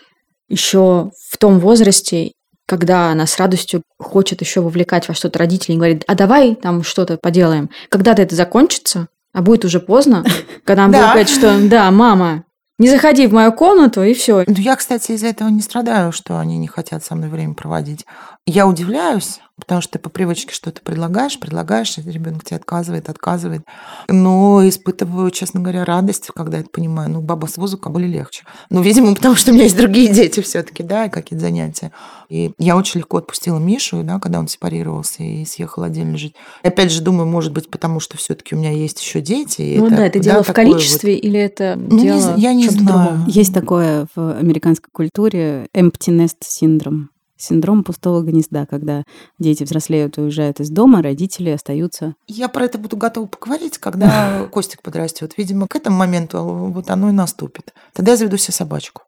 еще 0.50 1.12
в 1.30 1.38
том 1.38 1.60
возрасте, 1.60 2.32
когда 2.68 3.12
она 3.12 3.26
с 3.26 3.38
радостью 3.38 3.82
хочет 3.98 4.42
еще 4.42 4.62
вовлекать 4.62 5.08
во 5.08 5.14
что-то 5.14 5.40
родителей 5.40 5.76
и 5.76 5.78
говорит, 5.78 6.04
а 6.06 6.16
давай 6.16 6.54
там 6.54 6.84
что-то 6.84 7.18
поделаем. 7.18 7.70
Когда-то 7.90 8.22
это 8.22 8.36
закончится, 8.36 9.08
а 9.34 9.42
будет 9.42 9.66
уже 9.66 9.80
поздно, 9.80 10.24
когда 10.64 10.86
она 10.86 10.98
будет 10.98 11.10
говорить, 11.10 11.30
что 11.30 11.58
да, 11.68 11.90
мама, 11.90 12.44
не 12.78 12.90
заходи 12.90 13.26
в 13.26 13.34
мою 13.34 13.54
комнату, 13.54 14.04
и 14.04 14.14
все. 14.14 14.44
Ну, 14.46 14.54
я, 14.58 14.76
кстати, 14.76 15.14
из-за 15.14 15.28
этого 15.28 15.50
не 15.50 15.62
страдаю, 15.62 16.12
что 16.12 16.38
они 16.38 16.58
не 16.58 16.68
хотят 16.68 17.04
со 17.04 17.16
мной 17.16 17.30
время 17.30 17.56
проводить. 17.56 18.06
Я 18.50 18.66
удивляюсь, 18.66 19.42
потому 19.58 19.82
что 19.82 19.94
ты 19.94 20.00
по 20.00 20.10
привычке 20.10 20.54
что-то 20.54 20.82
предлагаешь, 20.82 21.38
предлагаешь, 21.38 21.98
и 21.98 22.01
ребенок 22.01 22.46
тебе 22.46 22.56
отказывает, 22.56 23.10
отказывает. 23.10 23.63
Но 24.08 24.66
испытываю, 24.66 25.32
честно 25.32 25.60
говоря, 25.60 25.84
радость, 25.84 26.30
когда 26.34 26.60
это 26.60 26.70
понимаю. 26.70 27.10
Ну, 27.10 27.20
баба 27.20 27.48
с 27.48 27.58
воздуха 27.58 27.89
были 27.89 28.08
легче. 28.08 28.46
Ну, 28.70 28.82
видимо, 28.82 29.13
потому 29.16 29.36
что 29.36 29.51
у 29.51 29.54
меня 29.54 29.66
есть 29.66 29.75
другие 29.75 30.08
дети 30.13 30.39
все-таки, 30.39 30.82
да, 30.82 31.08
и 31.08 31.10
какие-то 31.10 31.44
занятия. 31.44 31.92
И 32.30 32.54
я 32.58 32.77
очень 32.77 33.01
легко 33.01 33.18
отпустила 33.18 33.60
Мишу, 33.60 34.01
да, 34.04 34.18
когда 34.18 34.39
он 34.39 34.48
сепарировался 34.48 35.24
и 35.24 35.44
съехал 35.44 35.84
отдельно 35.84 36.18
жить. 36.18 36.34
И 36.63 36.70
опять 36.70 36.89
же, 36.89 37.01
думаю, 37.01 37.27
может 37.27 37.51
быть, 37.51 37.70
потому 37.70 38.00
что 38.00 38.16
все-таки 38.16 38.56
у 38.56 38.58
меня 38.58 38.72
есть 38.72 39.01
еще 39.01 39.20
дети. 39.20 39.75
Ну 39.77 39.88
это, 39.88 39.98
да, 39.98 40.06
это 40.06 40.20
да, 40.20 40.24
дело 40.24 40.44
в 40.44 40.54
количестве 40.54 41.16
вот... 41.16 41.24
или 41.25 41.38
это 41.38 41.75
ну, 41.77 42.00
дело 42.00 42.38
не, 42.38 42.42
Я 42.44 42.54
не 42.54 42.70
знаю. 42.70 42.88
Другом? 42.88 43.27
Есть 43.27 43.54
такое 43.54 44.08
в 44.16 44.38
американской 44.38 44.89
культуре 44.94 45.68
empty 45.74 46.18
nest 46.18 46.38
синдром 46.46 47.10
синдром 47.38 47.84
пустого 47.84 48.22
гнезда, 48.22 48.65
когда 48.65 49.03
дети 49.39 49.63
взрослеют 49.63 50.17
и 50.17 50.22
уезжают 50.22 50.60
из 50.60 50.70
дома, 50.70 51.01
родители 51.01 51.50
остаются. 51.50 52.15
Я 52.27 52.50
про 52.50 52.65
это 52.65 52.77
буду 52.77 52.98
готова 52.98 53.27
поговорить, 53.27 53.77
когда 53.77 54.48
Костик 54.51 54.82
подрастет. 54.82 55.34
Видимо, 55.38 55.67
к 55.67 55.75
этому 55.75 55.98
моменту 55.98 56.44
вот 56.44 56.89
оно 56.89 57.10
и 57.10 57.13
наступит. 57.13 57.74
Тогда 57.94 58.12
я 58.12 58.17
заведу 58.17 58.38
себе 58.38 58.53
собачку. 58.53 59.03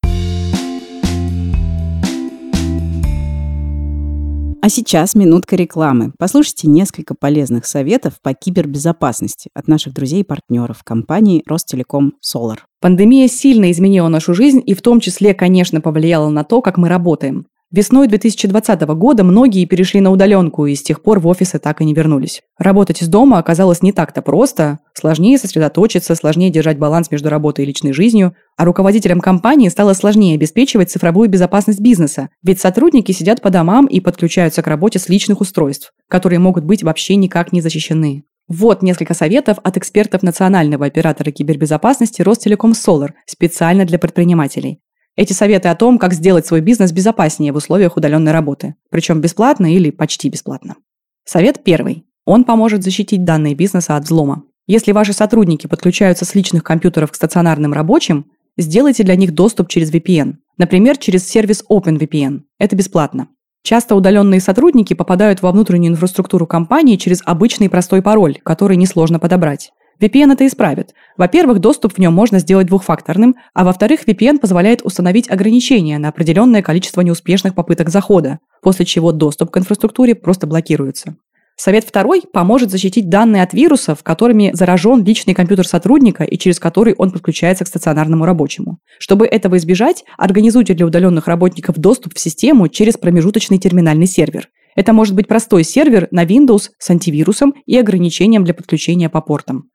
А 4.61 4.67
сейчас 4.67 5.15
минутка 5.15 5.55
рекламы. 5.55 6.11
Послушайте 6.19 6.67
несколько 6.67 7.15
полезных 7.15 7.65
советов 7.65 8.15
по 8.21 8.33
кибербезопасности 8.33 9.49
от 9.53 9.69
наших 9.69 9.93
друзей 9.93 10.21
и 10.21 10.25
партнеров 10.25 10.83
компании 10.83 11.43
Ростелеком 11.45 12.15
Solar. 12.21 12.57
Пандемия 12.81 13.29
сильно 13.29 13.71
изменила 13.71 14.09
нашу 14.09 14.33
жизнь 14.33 14.61
и 14.65 14.73
в 14.73 14.81
том 14.81 14.99
числе, 14.99 15.33
конечно, 15.33 15.79
повлияла 15.79 16.29
на 16.29 16.43
то, 16.43 16.61
как 16.61 16.77
мы 16.77 16.89
работаем. 16.89 17.47
Весной 17.71 18.07
2020 18.07 18.81
года 18.81 19.23
многие 19.23 19.65
перешли 19.65 20.01
на 20.01 20.09
удаленку 20.09 20.65
и 20.65 20.73
с 20.73 20.81
тех 20.81 21.03
пор 21.03 21.19
в 21.19 21.27
офисы 21.27 21.59
так 21.59 21.81
и 21.81 21.85
не 21.85 21.93
вернулись. 21.93 22.41
Работать 22.57 23.03
из 23.03 23.07
дома 23.09 23.37
оказалось 23.37 23.83
не 23.83 23.91
так-то 23.91 24.23
просто, 24.23 24.79
сложнее 24.95 25.37
сосредоточиться, 25.37 26.15
сложнее 26.15 26.49
держать 26.49 26.79
баланс 26.79 27.11
между 27.11 27.29
работой 27.29 27.65
и 27.65 27.67
личной 27.67 27.93
жизнью, 27.93 28.33
а 28.57 28.65
руководителям 28.65 29.21
компании 29.21 29.69
стало 29.69 29.93
сложнее 29.93 30.33
обеспечивать 30.33 30.89
цифровую 30.89 31.29
безопасность 31.29 31.79
бизнеса, 31.79 32.29
ведь 32.41 32.59
сотрудники 32.59 33.11
сидят 33.11 33.39
по 33.39 33.51
домам 33.51 33.85
и 33.85 33.99
подключаются 33.99 34.63
к 34.63 34.67
работе 34.67 34.97
с 34.97 35.07
личных 35.07 35.39
устройств, 35.39 35.93
которые 36.07 36.39
могут 36.39 36.63
быть 36.63 36.81
вообще 36.81 37.17
никак 37.17 37.53
не 37.53 37.61
защищены. 37.61 38.23
Вот 38.47 38.81
несколько 38.81 39.13
советов 39.13 39.59
от 39.61 39.77
экспертов 39.77 40.23
национального 40.23 40.87
оператора 40.87 41.29
кибербезопасности 41.29 42.23
Ростелеком 42.23 42.71
Solar 42.71 43.11
специально 43.27 43.85
для 43.85 43.99
предпринимателей. 43.99 44.79
Эти 45.19 45.33
советы 45.33 45.67
о 45.67 45.75
том, 45.75 45.97
как 45.97 46.13
сделать 46.13 46.45
свой 46.45 46.61
бизнес 46.61 46.93
безопаснее 46.93 47.51
в 47.51 47.57
условиях 47.57 47.97
удаленной 47.97 48.31
работы, 48.31 48.75
причем 48.89 49.19
бесплатно 49.19 49.75
или 49.75 49.89
почти 49.91 50.29
бесплатно. 50.29 50.77
Совет 51.25 51.61
первый. 51.61 52.05
Он 52.23 52.45
поможет 52.45 52.85
защитить 52.85 53.25
данные 53.25 53.53
бизнеса 53.53 53.97
от 53.97 54.05
взлома. 54.05 54.43
Если 54.65 54.93
ваши 54.93 55.11
сотрудники 55.11 55.67
подключаются 55.67 56.23
с 56.23 56.35
личных 56.35 56.63
компьютеров 56.63 57.11
к 57.11 57.15
стационарным 57.15 57.73
рабочим, 57.73 58.27
сделайте 58.57 59.03
для 59.03 59.17
них 59.17 59.33
доступ 59.33 59.67
через 59.67 59.91
VPN. 59.91 60.35
Например, 60.57 60.95
через 60.95 61.27
сервис 61.27 61.65
OpenVPN. 61.69 62.43
Это 62.57 62.77
бесплатно. 62.77 63.27
Часто 63.61 63.95
удаленные 63.95 64.39
сотрудники 64.39 64.93
попадают 64.93 65.41
во 65.41 65.51
внутреннюю 65.51 65.91
инфраструктуру 65.91 66.47
компании 66.47 66.95
через 66.95 67.21
обычный 67.25 67.69
простой 67.69 68.01
пароль, 68.01 68.39
который 68.41 68.77
несложно 68.77 69.19
подобрать. 69.19 69.73
VPN 70.01 70.33
это 70.33 70.47
исправит. 70.47 70.93
Во-первых, 71.17 71.59
доступ 71.59 71.93
в 71.93 71.97
нем 71.97 72.13
можно 72.13 72.39
сделать 72.39 72.67
двухфакторным, 72.67 73.35
а 73.53 73.65
во-вторых, 73.65 74.07
VPN 74.07 74.39
позволяет 74.39 74.81
установить 74.83 75.29
ограничения 75.29 75.97
на 75.97 76.09
определенное 76.09 76.61
количество 76.61 77.01
неуспешных 77.01 77.53
попыток 77.53 77.89
захода, 77.89 78.39
после 78.61 78.85
чего 78.85 79.11
доступ 79.11 79.51
к 79.51 79.57
инфраструктуре 79.57 80.15
просто 80.15 80.47
блокируется. 80.47 81.15
Совет 81.57 81.83
второй 81.83 82.23
поможет 82.31 82.71
защитить 82.71 83.09
данные 83.09 83.43
от 83.43 83.53
вирусов, 83.53 84.01
которыми 84.01 84.51
заражен 84.53 85.03
личный 85.03 85.33
компьютер 85.33 85.67
сотрудника 85.67 86.23
и 86.23 86.37
через 86.37 86.57
который 86.57 86.95
он 86.97 87.11
подключается 87.11 87.65
к 87.65 87.67
стационарному 87.67 88.23
рабочему. 88.23 88.77
Чтобы 88.97 89.25
этого 89.25 89.57
избежать, 89.57 90.05
организуйте 90.17 90.73
для 90.73 90.85
удаленных 90.85 91.27
работников 91.27 91.77
доступ 91.77 92.15
в 92.15 92.19
систему 92.19 92.69
через 92.69 92.95
промежуточный 92.95 93.57
терминальный 93.57 94.07
сервер. 94.07 94.47
Это 94.77 94.93
может 94.93 95.13
быть 95.13 95.27
простой 95.27 95.65
сервер 95.65 96.07
на 96.11 96.23
Windows 96.23 96.69
с 96.77 96.89
антивирусом 96.89 97.53
и 97.65 97.77
ограничением 97.77 98.45
для 98.45 98.53
подключения 98.53 99.09
по 99.09 99.19
портам. 99.19 99.65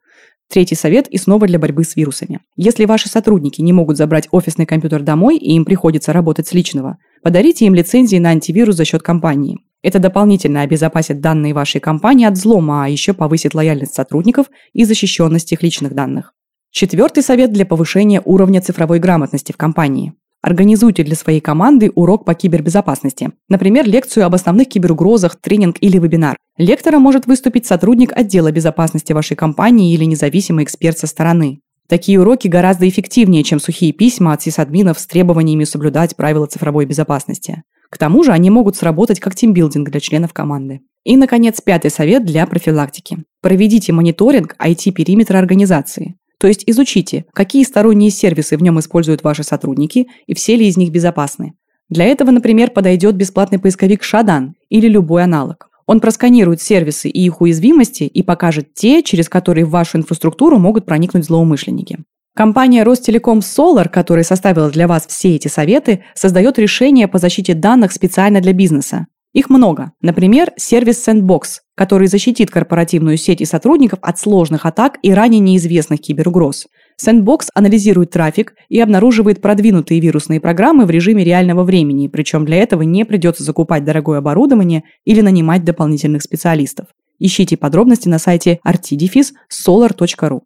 Третий 0.48 0.74
совет 0.74 1.08
и 1.08 1.18
снова 1.18 1.46
для 1.46 1.58
борьбы 1.58 1.84
с 1.84 1.96
вирусами. 1.96 2.40
Если 2.56 2.84
ваши 2.84 3.08
сотрудники 3.08 3.60
не 3.60 3.72
могут 3.72 3.96
забрать 3.96 4.28
офисный 4.30 4.66
компьютер 4.66 5.02
домой 5.02 5.36
и 5.36 5.54
им 5.54 5.64
приходится 5.64 6.12
работать 6.12 6.46
с 6.46 6.52
личного, 6.52 6.98
подарите 7.22 7.66
им 7.66 7.74
лицензии 7.74 8.18
на 8.18 8.30
антивирус 8.30 8.76
за 8.76 8.84
счет 8.84 9.02
компании. 9.02 9.58
Это 9.82 9.98
дополнительно 9.98 10.62
обезопасит 10.62 11.20
данные 11.20 11.52
вашей 11.52 11.80
компании 11.80 12.26
от 12.26 12.34
взлома, 12.34 12.84
а 12.84 12.88
еще 12.88 13.12
повысит 13.12 13.54
лояльность 13.54 13.94
сотрудников 13.94 14.46
и 14.72 14.84
защищенность 14.84 15.52
их 15.52 15.62
личных 15.62 15.94
данных. 15.94 16.32
Четвертый 16.70 17.22
совет 17.22 17.52
для 17.52 17.66
повышения 17.66 18.22
уровня 18.24 18.60
цифровой 18.60 18.98
грамотности 18.98 19.52
в 19.52 19.56
компании. 19.56 20.14
Организуйте 20.44 21.04
для 21.04 21.16
своей 21.16 21.40
команды 21.40 21.90
урок 21.94 22.26
по 22.26 22.34
кибербезопасности. 22.34 23.30
Например, 23.48 23.88
лекцию 23.88 24.26
об 24.26 24.34
основных 24.34 24.68
киберугрозах, 24.68 25.40
тренинг 25.40 25.76
или 25.80 25.98
вебинар. 25.98 26.36
Лектором 26.58 27.00
может 27.00 27.26
выступить 27.26 27.64
сотрудник 27.64 28.12
отдела 28.14 28.52
безопасности 28.52 29.14
вашей 29.14 29.38
компании 29.38 29.94
или 29.94 30.04
независимый 30.04 30.64
эксперт 30.64 30.98
со 30.98 31.06
стороны. 31.06 31.60
Такие 31.88 32.20
уроки 32.20 32.48
гораздо 32.48 32.86
эффективнее, 32.86 33.42
чем 33.42 33.58
сухие 33.58 33.94
письма 33.94 34.34
от 34.34 34.42
сисадминов 34.42 34.98
с 34.98 35.06
требованиями 35.06 35.64
соблюдать 35.64 36.14
правила 36.14 36.44
цифровой 36.46 36.84
безопасности. 36.84 37.62
К 37.88 37.96
тому 37.96 38.22
же 38.22 38.32
они 38.32 38.50
могут 38.50 38.76
сработать 38.76 39.20
как 39.20 39.34
тимбилдинг 39.34 39.88
для 39.88 40.00
членов 40.00 40.34
команды. 40.34 40.82
И, 41.04 41.16
наконец, 41.16 41.62
пятый 41.62 41.90
совет 41.90 42.26
для 42.26 42.46
профилактики. 42.46 43.24
Проведите 43.40 43.94
мониторинг 43.94 44.56
IT-периметра 44.62 45.38
организации. 45.38 46.16
То 46.38 46.46
есть 46.46 46.64
изучите, 46.66 47.24
какие 47.32 47.64
сторонние 47.64 48.10
сервисы 48.10 48.56
в 48.56 48.62
нем 48.62 48.78
используют 48.78 49.22
ваши 49.22 49.42
сотрудники 49.42 50.08
и 50.26 50.34
все 50.34 50.56
ли 50.56 50.66
из 50.66 50.76
них 50.76 50.90
безопасны. 50.90 51.54
Для 51.88 52.06
этого, 52.06 52.30
например, 52.30 52.70
подойдет 52.70 53.14
бесплатный 53.14 53.58
поисковик 53.58 54.02
Шадан 54.02 54.54
или 54.68 54.88
любой 54.88 55.24
аналог. 55.24 55.68
Он 55.86 56.00
просканирует 56.00 56.62
сервисы 56.62 57.08
и 57.08 57.24
их 57.24 57.40
уязвимости 57.40 58.04
и 58.04 58.22
покажет 58.22 58.72
те, 58.74 59.02
через 59.02 59.28
которые 59.28 59.66
в 59.66 59.70
вашу 59.70 59.98
инфраструктуру 59.98 60.58
могут 60.58 60.86
проникнуть 60.86 61.24
злоумышленники. 61.24 61.98
Компания 62.34 62.82
Ростелеком 62.82 63.40
Solar, 63.40 63.88
которая 63.88 64.24
составила 64.24 64.70
для 64.70 64.88
вас 64.88 65.06
все 65.06 65.36
эти 65.36 65.48
советы, 65.48 66.02
создает 66.14 66.58
решения 66.58 67.06
по 67.06 67.18
защите 67.18 67.54
данных 67.54 67.92
специально 67.92 68.40
для 68.40 68.52
бизнеса. 68.52 69.06
Их 69.34 69.50
много. 69.50 69.92
Например, 70.00 70.52
сервис 70.56 71.06
Sandbox, 71.06 71.60
который 71.74 72.06
защитит 72.06 72.50
корпоративную 72.50 73.16
сеть 73.16 73.40
и 73.40 73.44
сотрудников 73.44 73.98
от 74.02 74.18
сложных 74.18 74.66
атак 74.66 74.98
и 75.02 75.12
ранее 75.12 75.40
неизвестных 75.40 76.00
киберугроз. 76.00 76.66
Sandbox 77.02 77.46
анализирует 77.54 78.10
трафик 78.10 78.54
и 78.68 78.80
обнаруживает 78.80 79.42
продвинутые 79.42 80.00
вирусные 80.00 80.40
программы 80.40 80.86
в 80.86 80.90
режиме 80.90 81.24
реального 81.24 81.64
времени, 81.64 82.08
причем 82.08 82.44
для 82.44 82.58
этого 82.58 82.82
не 82.82 83.04
придется 83.04 83.42
закупать 83.42 83.84
дорогое 83.84 84.18
оборудование 84.18 84.84
или 85.04 85.20
нанимать 85.20 85.64
дополнительных 85.64 86.22
специалистов. 86.22 86.86
Ищите 87.18 87.56
подробности 87.56 88.08
на 88.08 88.18
сайте 88.18 88.60
artidefis.solar.ru. 88.66 90.42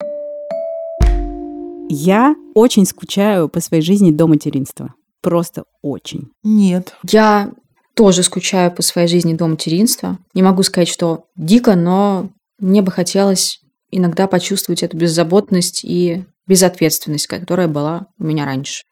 Я 1.90 2.35
очень 2.54 2.85
скучаю 2.85 3.49
по 3.49 3.61
своей 3.61 3.82
жизни 3.82 4.11
до 4.11 4.26
материнства. 4.26 4.94
Просто 5.23 5.64
очень. 5.82 6.28
Нет. 6.44 6.94
Я 7.11 7.50
тоже 7.99 8.23
скучаю 8.23 8.71
по 8.71 8.81
своей 8.81 9.09
жизни 9.09 9.35
до 9.35 9.49
материнства. 9.49 10.19
Не 10.33 10.45
могу 10.45 10.62
сказать, 10.62 10.87
что 10.87 11.25
дико, 11.35 11.75
но 11.75 12.31
мне 12.61 12.81
бы 12.81 12.93
хотелось 12.93 13.59
иногда 13.90 14.28
почувствовать 14.28 14.85
эту 14.85 14.97
беззаботность 14.97 15.83
и 15.83 16.25
безответственность, 16.47 17.26
которая 17.26 17.67
была 17.67 18.07
у 18.17 18.25
меня 18.25 18.45
раньше. 18.45 18.85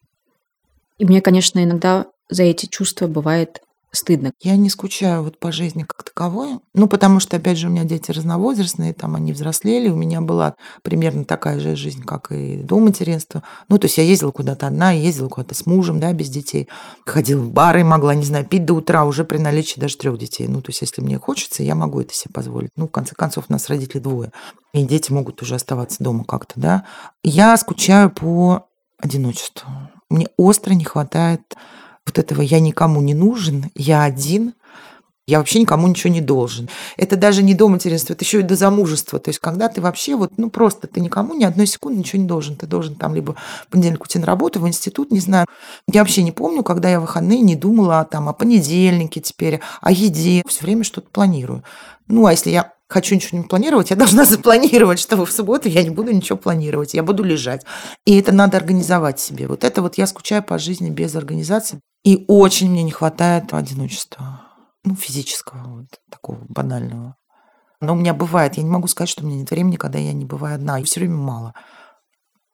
И 0.99 1.05
мне, 1.05 1.21
конечно, 1.21 1.63
иногда 1.63 2.07
за 2.29 2.43
эти 2.43 2.67
чувства 2.67 3.07
бывает 3.07 3.61
стыдно. 3.97 4.33
Я 4.41 4.57
не 4.57 4.71
скучаю 4.71 5.23
вот 5.23 5.39
по 5.39 5.53
жизни 5.53 5.83
как 5.83 6.03
таковой. 6.03 6.59
Ну, 6.75 6.87
потому 6.87 7.21
что, 7.21 7.37
опять 7.37 7.59
же, 7.59 7.69
у 7.69 7.71
меня 7.71 7.85
дети 7.85 8.11
разновозрастные, 8.11 8.95
там 8.95 9.17
они 9.17 9.33
взрослели. 9.33 9.89
У 9.89 9.97
меня 9.97 10.21
была 10.21 10.55
примерно 10.83 11.25
такая 11.25 11.59
же 11.61 11.77
жизнь, 11.77 12.03
как 12.03 12.33
и 12.33 12.57
до 12.57 12.79
материнства. 12.79 13.43
Ну, 13.69 13.79
то 13.79 13.87
есть 13.87 13.99
я 13.99 14.05
ездила 14.05 14.31
куда-то 14.31 14.67
одна, 14.67 14.93
ездила 14.93 15.29
куда-то 15.29 15.55
с 15.55 15.67
мужем, 15.67 16.01
да, 16.01 16.13
без 16.13 16.29
детей. 16.29 16.69
Ходила 17.05 17.41
в 17.41 17.51
бары, 17.51 17.85
могла, 17.85 18.15
не 18.15 18.25
знаю, 18.25 18.45
пить 18.45 18.65
до 18.65 18.75
утра 18.75 19.05
уже 19.05 19.25
при 19.25 19.39
наличии 19.39 19.81
даже 19.81 19.97
трех 19.97 20.19
детей. 20.19 20.47
Ну, 20.49 20.61
то 20.61 20.71
есть 20.71 20.81
если 20.81 21.01
мне 21.01 21.19
хочется, 21.19 21.63
я 21.63 21.75
могу 21.75 22.01
это 22.01 22.15
себе 22.15 22.33
позволить. 22.33 22.71
Ну, 22.77 22.89
в 22.89 22.91
конце 22.91 23.15
концов, 23.15 23.49
нас 23.49 23.69
родители 23.69 24.01
двое. 24.01 24.33
И 24.73 24.85
дети 24.85 25.11
могут 25.13 25.43
уже 25.43 25.55
оставаться 25.55 26.03
дома 26.03 26.25
как-то, 26.25 26.55
да. 26.61 26.85
Я 27.23 27.57
скучаю 27.57 28.11
по 28.11 28.67
одиночеству. 28.99 29.69
Мне 30.09 30.29
остро 30.37 30.73
не 30.75 30.85
хватает 30.85 31.43
вот 32.07 32.19
этого 32.19 32.43
«я 32.43 32.61
никому 32.61 33.01
не 33.01 33.15
нужен», 33.15 33.71
«я 33.75 34.05
один», 34.05 34.55
я 35.29 35.39
вообще 35.39 35.59
никому 35.59 35.89
ничего 35.89 36.13
не 36.13 36.21
должен. 36.21 36.69
Это 36.97 37.17
даже 37.17 37.43
не 37.43 37.55
до 37.55 37.69
материнства, 37.69 38.13
это 38.13 38.25
еще 38.25 38.41
и 38.41 38.45
до 38.45 38.55
замужества. 38.55 39.19
То 39.19 39.31
есть, 39.31 39.41
когда 39.41 39.69
ты 39.69 39.81
вообще 39.81 40.15
вот, 40.15 40.35
ну, 40.37 40.51
просто 40.51 40.87
ты 40.87 41.01
никому 41.01 41.35
ни 41.35 41.43
одной 41.43 41.67
секунды 41.67 41.99
ничего 41.99 42.23
не 42.23 42.29
должен. 42.29 42.55
Ты 42.55 42.67
должен 42.67 42.95
там 42.95 43.13
либо 43.13 43.35
в 43.67 43.69
понедельник 43.69 44.03
уйти 44.03 44.21
на 44.21 44.27
работу, 44.27 44.61
в 44.61 44.69
институт, 44.69 45.11
не 45.11 45.19
знаю. 45.19 45.47
Я 45.89 46.03
вообще 46.03 46.23
не 46.23 46.31
помню, 46.31 46.63
когда 46.63 46.89
я 46.89 47.01
в 47.01 47.03
выходные 47.03 47.41
не 47.41 47.57
думала 47.57 48.07
там, 48.09 48.29
о 48.29 48.33
понедельнике 48.33 49.21
теперь, 49.21 49.61
о 49.81 49.91
еде. 49.91 50.45
Все 50.47 50.63
время 50.63 50.85
что-то 50.85 51.09
планирую. 51.11 51.65
Ну, 52.07 52.27
а 52.27 52.31
если 52.31 52.51
я 52.51 52.76
хочу 52.89 53.15
ничего 53.15 53.39
не 53.39 53.45
планировать, 53.45 53.91
я 53.91 53.97
должна 53.97 54.25
запланировать, 54.27 54.99
что 54.99 55.25
в 55.25 55.31
субботу 55.31 55.69
я 55.69 55.83
не 55.83 55.91
буду 55.91 56.13
ничего 56.13 56.39
планировать, 56.39 56.95
я 56.95 57.03
буду 57.03 57.23
лежать. 57.23 57.65
И 58.05 58.19
это 58.19 58.33
надо 58.33 58.57
организовать 58.57 59.21
себе. 59.21 59.49
Вот 59.49 59.65
это 59.65 59.83
вот 59.83 59.99
я 59.99 60.07
скучаю 60.07 60.43
по 60.43 60.59
жизни 60.59 60.91
без 60.91 61.15
организации. 61.15 61.81
И 62.05 62.25
очень 62.29 62.71
мне 62.71 62.83
не 62.83 62.93
хватает 62.93 63.53
одиночества. 63.53 64.43
Ну, 64.85 64.95
физического, 64.95 65.81
вот, 65.81 65.87
такого 66.11 66.39
банального. 66.49 67.17
Но 67.81 67.93
у 67.93 67.97
меня 67.97 68.15
бывает, 68.15 68.57
я 68.57 68.63
не 68.63 68.71
могу 68.71 68.87
сказать, 68.87 69.09
что 69.09 69.25
у 69.25 69.27
меня 69.27 69.39
нет 69.39 69.51
времени, 69.51 69.77
когда 69.77 69.99
я 69.99 70.13
не 70.13 70.25
бываю 70.25 70.55
одна. 70.55 70.79
И 70.79 70.85
все 70.85 71.01
время 71.01 71.17
мало. 71.17 71.55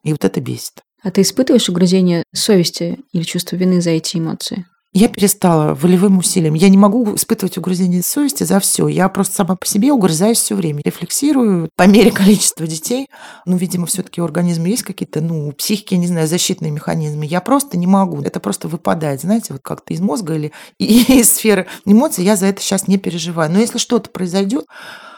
И 0.02 0.12
вот 0.12 0.24
это 0.24 0.40
бесит. 0.40 0.82
А 1.02 1.10
ты 1.10 1.20
испытываешь 1.20 1.68
угрызение 1.68 2.24
совести 2.32 3.00
или 3.12 3.22
чувство 3.22 3.56
вины 3.56 3.80
за 3.80 3.90
эти 3.90 4.16
эмоции? 4.16 4.66
Я 4.94 5.08
перестала 5.08 5.74
волевым 5.74 6.18
усилием. 6.18 6.52
Я 6.52 6.68
не 6.68 6.76
могу 6.76 7.14
испытывать 7.14 7.56
угрызение 7.56 8.02
совести 8.02 8.44
за 8.44 8.60
все. 8.60 8.88
Я 8.88 9.08
просто 9.08 9.36
сама 9.36 9.56
по 9.56 9.64
себе 9.64 9.90
угрызаюсь 9.90 10.36
все 10.36 10.54
время. 10.54 10.82
Рефлексирую 10.84 11.70
по 11.76 11.86
мере 11.86 12.10
количества 12.12 12.66
детей. 12.66 13.08
Ну, 13.46 13.56
видимо, 13.56 13.86
все-таки 13.86 14.20
у 14.20 14.24
организма 14.24 14.68
есть 14.68 14.82
какие-то, 14.82 15.22
ну, 15.22 15.50
психики, 15.52 15.94
не 15.94 16.08
знаю, 16.08 16.28
защитные 16.28 16.70
механизмы. 16.70 17.24
Я 17.24 17.40
просто 17.40 17.78
не 17.78 17.86
могу. 17.86 18.20
Это 18.20 18.38
просто 18.38 18.68
выпадает, 18.68 19.22
знаете, 19.22 19.54
вот 19.54 19.62
как-то 19.62 19.94
из 19.94 20.00
мозга 20.00 20.34
или 20.34 20.52
из 20.78 21.32
сферы 21.32 21.68
эмоций. 21.86 22.22
Я 22.22 22.36
за 22.36 22.46
это 22.46 22.60
сейчас 22.60 22.86
не 22.86 22.98
переживаю. 22.98 23.50
Но 23.50 23.60
если 23.60 23.78
что-то 23.78 24.10
произойдет, 24.10 24.66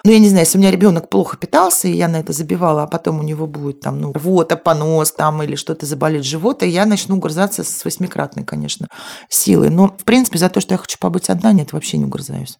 ну, 0.04 0.10
я 0.10 0.18
не 0.18 0.28
знаю, 0.28 0.42
если 0.42 0.58
у 0.58 0.60
меня 0.60 0.70
ребенок 0.70 1.08
плохо 1.08 1.38
питался, 1.38 1.88
и 1.88 1.96
я 1.96 2.08
на 2.08 2.16
это 2.16 2.34
забивала, 2.34 2.82
а 2.82 2.86
потом 2.86 3.20
у 3.20 3.22
него 3.22 3.46
будет 3.46 3.80
там, 3.80 3.98
ну, 3.98 4.12
рвота, 4.12 4.56
понос 4.56 5.12
там 5.12 5.42
или 5.42 5.56
что-то 5.56 5.86
заболит 5.86 6.24
живот, 6.24 6.62
и 6.62 6.68
я 6.68 6.84
начну 6.84 7.16
угрызаться 7.16 7.64
с 7.64 7.84
восьмикратной, 7.86 8.44
конечно, 8.44 8.88
силой. 9.30 9.70
Но, 9.70 9.88
в 9.88 10.04
принципе, 10.04 10.38
за 10.38 10.50
то, 10.50 10.60
что 10.60 10.74
я 10.74 10.78
хочу 10.78 10.98
побыть 10.98 11.30
одна, 11.30 11.52
нет, 11.52 11.72
вообще 11.72 11.96
не 11.96 12.04
угрызаюсь. 12.04 12.58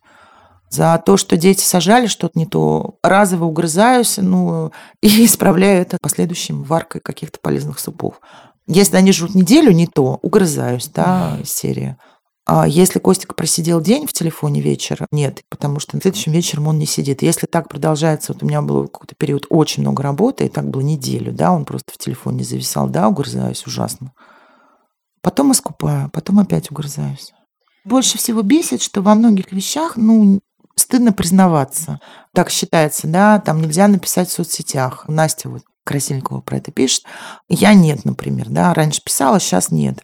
За 0.71 1.01
то, 1.05 1.19
что 1.19 1.37
дети 1.37 1.63
сажали 1.63 2.07
что-то 2.07 2.39
не 2.39 2.47
то, 2.47 2.97
разово 3.03 3.45
угрызаюсь, 3.45 4.17
ну, 4.17 4.73
и 5.03 5.09
исправляю 5.27 5.83
это 5.83 5.99
последующим 6.01 6.63
варкой 6.63 7.03
каких-то 7.03 7.41
полезных 7.41 7.79
супов. 7.79 8.23
Если 8.67 8.97
они 8.97 9.13
жрут 9.13 9.35
неделю 9.35 9.71
не 9.73 9.87
то, 9.87 10.19
угрызаюсь, 10.23 10.89
да, 10.89 11.37
серия. 11.45 11.99
А 12.47 12.69
если 12.69 12.99
Костик 12.99 13.35
просидел 13.35 13.81
день 13.81 14.07
в 14.07 14.13
телефоне 14.13 14.61
вечер, 14.61 15.07
нет, 15.11 15.43
потому 15.49 15.81
что 15.81 15.99
следующим 15.99 16.33
вечером 16.33 16.69
он 16.69 16.79
не 16.79 16.85
сидит. 16.85 17.23
Если 17.23 17.47
так 17.47 17.69
продолжается, 17.71 18.35
вот 18.35 18.43
у 18.43 18.47
меня 18.47 18.61
был 18.61 18.87
какой-то 18.87 19.15
период 19.15 19.47
очень 19.49 19.83
много 19.83 20.03
работы, 20.03 20.45
и 20.45 20.49
так 20.51 20.69
было 20.69 20.83
неделю, 20.83 21.33
да, 21.33 21.53
он 21.53 21.65
просто 21.65 21.93
в 21.95 21.99
телефоне 21.99 22.45
зависал, 22.45 22.89
да, 22.89 23.09
угрызаюсь 23.09 23.67
ужасно. 23.67 24.13
Потом 25.23 25.53
искупаю, 25.53 26.11
потом 26.11 26.39
опять 26.39 26.71
угрызаюсь. 26.71 27.33
Больше 27.85 28.19
всего 28.19 28.43
бесит, 28.43 28.83
что 28.83 29.01
во 29.01 29.15
многих 29.15 29.51
вещах, 29.51 29.97
ну, 29.97 30.41
стыдно 30.77 31.13
признаваться. 31.15 31.99
Так 32.35 32.51
считается, 32.51 33.07
да, 33.07 33.39
там 33.39 33.63
нельзя 33.63 33.89
написать 33.89 34.29
в 34.29 34.33
соцсетях. 34.33 35.07
Настя 35.09 35.49
вот 35.49 35.63
Красильникова 35.85 36.41
про 36.41 36.59
это 36.59 36.73
пишет. 36.73 37.05
Я 37.49 37.73
нет, 37.73 38.05
например, 38.05 38.49
да, 38.51 38.75
раньше 38.75 39.03
писала, 39.03 39.41
сейчас 39.41 39.71
нет. 39.71 40.03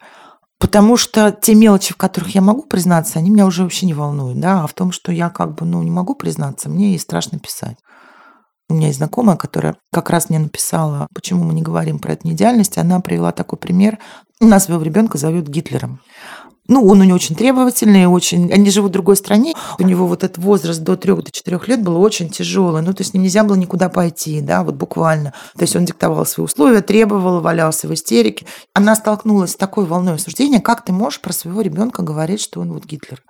Потому 0.60 0.98
что 0.98 1.32
те 1.32 1.54
мелочи, 1.54 1.94
в 1.94 1.96
которых 1.96 2.34
я 2.34 2.42
могу 2.42 2.62
признаться, 2.62 3.18
они 3.18 3.30
меня 3.30 3.46
уже 3.46 3.62
вообще 3.62 3.86
не 3.86 3.94
волнуют. 3.94 4.38
Да? 4.38 4.62
А 4.62 4.66
в 4.66 4.74
том, 4.74 4.92
что 4.92 5.10
я 5.10 5.30
как 5.30 5.54
бы 5.54 5.64
ну, 5.64 5.82
не 5.82 5.90
могу 5.90 6.14
признаться, 6.14 6.68
мне 6.68 6.94
и 6.94 6.98
страшно 6.98 7.38
писать. 7.38 7.78
У 8.68 8.74
меня 8.74 8.88
есть 8.88 8.98
знакомая, 8.98 9.36
которая 9.36 9.76
как 9.90 10.10
раз 10.10 10.28
мне 10.28 10.38
написала, 10.38 11.08
почему 11.14 11.44
мы 11.44 11.54
не 11.54 11.62
говорим 11.62 11.98
про 11.98 12.12
эту 12.12 12.28
неидеальность. 12.28 12.76
Она 12.76 13.00
привела 13.00 13.32
такой 13.32 13.58
пример. 13.58 13.98
У 14.38 14.46
нас 14.46 14.64
своего 14.66 14.82
ребенка 14.82 15.16
зовут 15.16 15.48
Гитлером. 15.48 16.00
Ну, 16.70 16.86
он 16.86 17.00
у 17.00 17.04
него 17.04 17.16
очень 17.16 17.34
требовательный, 17.34 18.06
очень... 18.06 18.52
Они 18.52 18.70
живут 18.70 18.90
в 18.90 18.92
другой 18.92 19.16
стране. 19.16 19.54
У 19.80 19.82
него 19.82 20.06
вот 20.06 20.22
этот 20.22 20.38
возраст 20.38 20.80
до 20.80 20.92
3-4 20.92 21.66
лет 21.66 21.82
был 21.82 22.00
очень 22.00 22.30
тяжелый. 22.30 22.80
Ну, 22.80 22.94
то 22.94 23.02
есть 23.02 23.12
нельзя 23.12 23.42
было 23.42 23.56
никуда 23.56 23.88
пойти, 23.88 24.40
да, 24.40 24.62
вот 24.62 24.76
буквально. 24.76 25.34
То 25.56 25.62
есть 25.62 25.74
он 25.74 25.84
диктовал 25.84 26.24
свои 26.24 26.44
условия, 26.44 26.80
требовал, 26.80 27.40
валялся 27.40 27.88
в 27.88 27.92
истерике. 27.92 28.46
Она 28.72 28.94
столкнулась 28.94 29.50
с 29.50 29.56
такой 29.56 29.84
волной 29.84 30.14
осуждения. 30.14 30.60
Как 30.60 30.84
ты 30.84 30.92
можешь 30.92 31.20
про 31.20 31.32
своего 31.32 31.60
ребенка 31.60 32.02
говорить, 32.02 32.40
что 32.40 32.60
он 32.60 32.72
вот 32.72 32.84
Гитлер? 32.84 33.20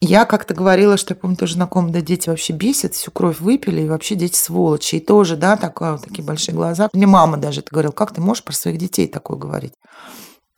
Я 0.00 0.24
как-то 0.24 0.54
говорила, 0.54 0.96
что 0.96 1.12
я 1.12 1.20
помню, 1.20 1.36
тоже 1.36 1.54
знакомые, 1.54 1.92
да, 1.92 2.00
дети 2.00 2.30
вообще 2.30 2.54
бесят, 2.54 2.94
всю 2.94 3.10
кровь 3.10 3.40
выпили, 3.40 3.82
и 3.82 3.88
вообще 3.88 4.14
дети 4.14 4.36
сволочи. 4.36 4.94
И 4.94 5.00
тоже, 5.00 5.36
да, 5.36 5.58
такое, 5.58 5.92
вот 5.92 6.04
такие 6.04 6.24
большие 6.24 6.54
глаза. 6.54 6.88
Мне 6.94 7.06
мама 7.06 7.36
даже 7.36 7.60
это 7.60 7.68
говорила, 7.70 7.92
как 7.92 8.14
ты 8.14 8.22
можешь 8.22 8.44
про 8.44 8.54
своих 8.54 8.78
детей 8.78 9.08
такое 9.08 9.36
говорить? 9.36 9.74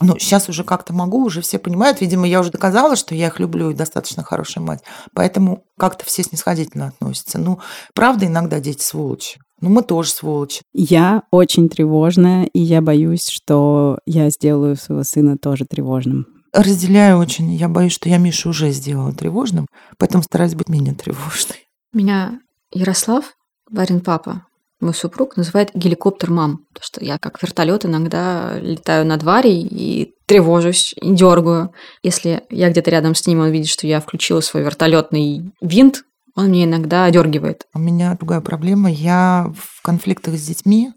Ну, 0.00 0.18
сейчас 0.18 0.48
уже 0.48 0.64
как-то 0.64 0.94
могу, 0.94 1.24
уже 1.24 1.42
все 1.42 1.58
понимают. 1.58 2.00
Видимо, 2.00 2.26
я 2.26 2.40
уже 2.40 2.50
доказала, 2.50 2.96
что 2.96 3.14
я 3.14 3.26
их 3.26 3.38
люблю 3.38 3.70
и 3.70 3.74
достаточно 3.74 4.22
хорошая 4.22 4.64
мать. 4.64 4.82
Поэтому 5.14 5.64
как-то 5.78 6.06
все 6.06 6.22
снисходительно 6.22 6.88
относятся. 6.88 7.38
Ну, 7.38 7.60
правда, 7.94 8.26
иногда 8.26 8.60
дети 8.60 8.82
сволочи. 8.82 9.38
Ну, 9.60 9.68
мы 9.68 9.82
тоже 9.82 10.10
сволочи. 10.10 10.62
Я 10.72 11.24
очень 11.30 11.68
тревожная, 11.68 12.44
и 12.44 12.60
я 12.60 12.80
боюсь, 12.80 13.28
что 13.28 13.98
я 14.06 14.30
сделаю 14.30 14.76
своего 14.76 15.04
сына 15.04 15.36
тоже 15.36 15.66
тревожным. 15.66 16.26
Разделяю 16.52 17.18
очень. 17.18 17.52
Я 17.52 17.68
боюсь, 17.68 17.92
что 17.92 18.08
я 18.08 18.16
Мишу 18.16 18.50
уже 18.50 18.70
сделала 18.70 19.12
тревожным, 19.12 19.66
поэтому 19.98 20.22
стараюсь 20.22 20.54
быть 20.54 20.68
менее 20.68 20.94
тревожной. 20.94 21.68
Меня 21.92 22.40
Ярослав, 22.72 23.34
Варин 23.70 24.00
папа, 24.00 24.46
мой 24.80 24.94
супруг 24.94 25.36
называет 25.36 25.70
геликоптер 25.74 26.30
мам. 26.30 26.64
Потому 26.72 26.84
что 26.84 27.04
я 27.04 27.18
как 27.18 27.42
вертолет 27.42 27.84
иногда 27.84 28.58
летаю 28.58 29.06
над 29.06 29.22
Варей 29.22 29.62
и 29.62 30.14
тревожусь, 30.26 30.94
и 31.00 31.12
дергаю. 31.12 31.72
Если 32.02 32.42
я 32.50 32.70
где-то 32.70 32.90
рядом 32.90 33.14
с 33.14 33.26
ним, 33.26 33.40
он 33.40 33.50
видит, 33.50 33.68
что 33.68 33.86
я 33.86 34.00
включила 34.00 34.40
свой 34.40 34.62
вертолетный 34.62 35.52
винт, 35.60 36.02
он 36.36 36.46
мне 36.46 36.64
иногда 36.64 37.04
одергивает. 37.04 37.66
У 37.74 37.78
меня 37.78 38.16
другая 38.18 38.40
проблема. 38.40 38.90
Я 38.90 39.52
в 39.56 39.82
конфликтах 39.82 40.34
с 40.34 40.46
детьми 40.46 40.92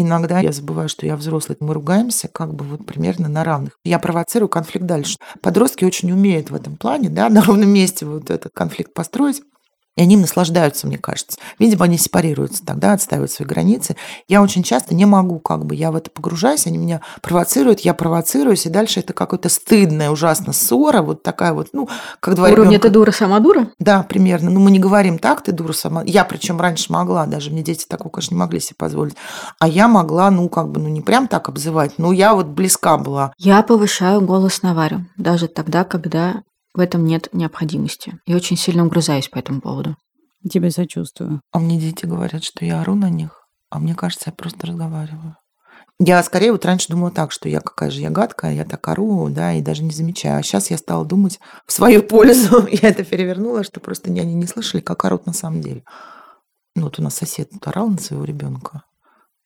Иногда 0.00 0.38
я 0.38 0.52
забываю, 0.52 0.88
что 0.88 1.06
я 1.06 1.16
взрослый. 1.16 1.58
Мы 1.58 1.74
ругаемся 1.74 2.28
как 2.28 2.54
бы 2.54 2.64
вот 2.64 2.86
примерно 2.86 3.28
на 3.28 3.42
равных. 3.42 3.72
Я 3.82 3.98
провоцирую 3.98 4.48
конфликт 4.48 4.86
дальше. 4.86 5.16
Подростки 5.42 5.84
очень 5.84 6.12
умеют 6.12 6.50
в 6.50 6.54
этом 6.54 6.76
плане, 6.76 7.08
да, 7.08 7.28
на 7.28 7.42
ровном 7.42 7.70
месте 7.70 8.06
вот 8.06 8.30
этот 8.30 8.52
конфликт 8.54 8.94
построить. 8.94 9.42
И 9.98 10.00
они 10.00 10.16
наслаждаются, 10.16 10.86
мне 10.86 10.96
кажется. 10.96 11.38
Видимо, 11.58 11.86
они 11.86 11.98
сепарируются 11.98 12.64
тогда, 12.64 12.92
отстаивают 12.92 13.32
свои 13.32 13.48
границы. 13.48 13.96
Я 14.28 14.42
очень 14.42 14.62
часто 14.62 14.94
не 14.94 15.06
могу, 15.06 15.40
как 15.40 15.66
бы, 15.66 15.74
я 15.74 15.90
в 15.90 15.96
это 15.96 16.08
погружаюсь, 16.08 16.68
они 16.68 16.78
меня 16.78 17.00
провоцируют, 17.20 17.80
я 17.80 17.94
провоцируюсь, 17.94 18.64
и 18.64 18.68
дальше 18.68 19.00
это 19.00 19.12
какая-то 19.12 19.48
стыдная, 19.48 20.10
ужасно 20.10 20.52
ссора, 20.52 21.02
вот 21.02 21.24
такая 21.24 21.52
вот, 21.52 21.70
ну, 21.72 21.88
как 22.20 22.36
два 22.36 22.46
Уровень 22.48 22.68
ребенка. 22.68 22.86
ты 22.86 22.94
дура, 22.94 23.10
сама 23.10 23.40
дура? 23.40 23.70
Да, 23.80 24.04
примерно. 24.04 24.50
Ну, 24.50 24.60
мы 24.60 24.70
не 24.70 24.78
говорим 24.78 25.18
так, 25.18 25.42
ты 25.42 25.50
дура 25.50 25.72
сама. 25.72 26.04
Я 26.06 26.24
причем 26.24 26.60
раньше 26.60 26.92
могла, 26.92 27.26
даже 27.26 27.50
мне 27.50 27.64
дети 27.64 27.84
такого, 27.84 28.12
конечно, 28.12 28.36
не 28.36 28.38
могли 28.38 28.60
себе 28.60 28.76
позволить. 28.78 29.16
А 29.58 29.66
я 29.66 29.88
могла, 29.88 30.30
ну, 30.30 30.48
как 30.48 30.70
бы, 30.70 30.78
ну, 30.78 30.86
не 30.86 31.00
прям 31.00 31.26
так 31.26 31.48
обзывать, 31.48 31.98
но 31.98 32.12
я 32.12 32.34
вот 32.34 32.46
близка 32.46 32.98
была. 32.98 33.32
Я 33.36 33.64
повышаю 33.64 34.20
голос 34.20 34.62
на 34.62 34.74
Варю, 34.74 35.06
даже 35.16 35.48
тогда, 35.48 35.82
когда 35.82 36.42
в 36.78 36.80
этом 36.80 37.04
нет 37.04 37.28
необходимости. 37.32 38.20
И 38.24 38.34
очень 38.34 38.56
сильно 38.56 38.86
угрызаюсь 38.86 39.28
по 39.28 39.36
этому 39.38 39.60
поводу. 39.60 39.96
Тебе 40.48 40.70
сочувствую. 40.70 41.40
А 41.50 41.58
мне 41.58 41.76
дети 41.76 42.06
говорят, 42.06 42.44
что 42.44 42.64
я 42.64 42.80
ору 42.80 42.94
на 42.94 43.10
них, 43.10 43.48
а 43.68 43.80
мне 43.80 43.96
кажется, 43.96 44.30
я 44.30 44.32
просто 44.32 44.68
разговариваю. 44.68 45.36
Я 45.98 46.22
скорее 46.22 46.52
вот 46.52 46.64
раньше 46.64 46.90
думала 46.90 47.10
так, 47.10 47.32
что 47.32 47.48
я 47.48 47.58
какая 47.60 47.90
же 47.90 48.00
я 48.00 48.10
гадкая, 48.10 48.54
я 48.54 48.64
так 48.64 48.86
ору, 48.86 49.28
да, 49.28 49.54
и 49.54 49.60
даже 49.60 49.82
не 49.82 49.90
замечаю. 49.90 50.38
А 50.38 50.42
сейчас 50.44 50.70
я 50.70 50.78
стала 50.78 51.04
думать 51.04 51.40
в 51.66 51.72
свою 51.72 52.04
пользу. 52.04 52.68
Я 52.70 52.90
это 52.90 53.02
перевернула, 53.02 53.64
что 53.64 53.80
просто 53.80 54.08
они 54.08 54.34
не 54.34 54.46
слышали, 54.46 54.80
как 54.80 55.04
орут 55.04 55.26
на 55.26 55.32
самом 55.32 55.60
деле. 55.60 55.82
Ну, 56.76 56.84
вот 56.84 57.00
у 57.00 57.02
нас 57.02 57.16
сосед 57.16 57.50
тут 57.50 57.66
орал 57.66 57.88
на 57.88 57.98
своего 57.98 58.24
ребенка. 58.24 58.84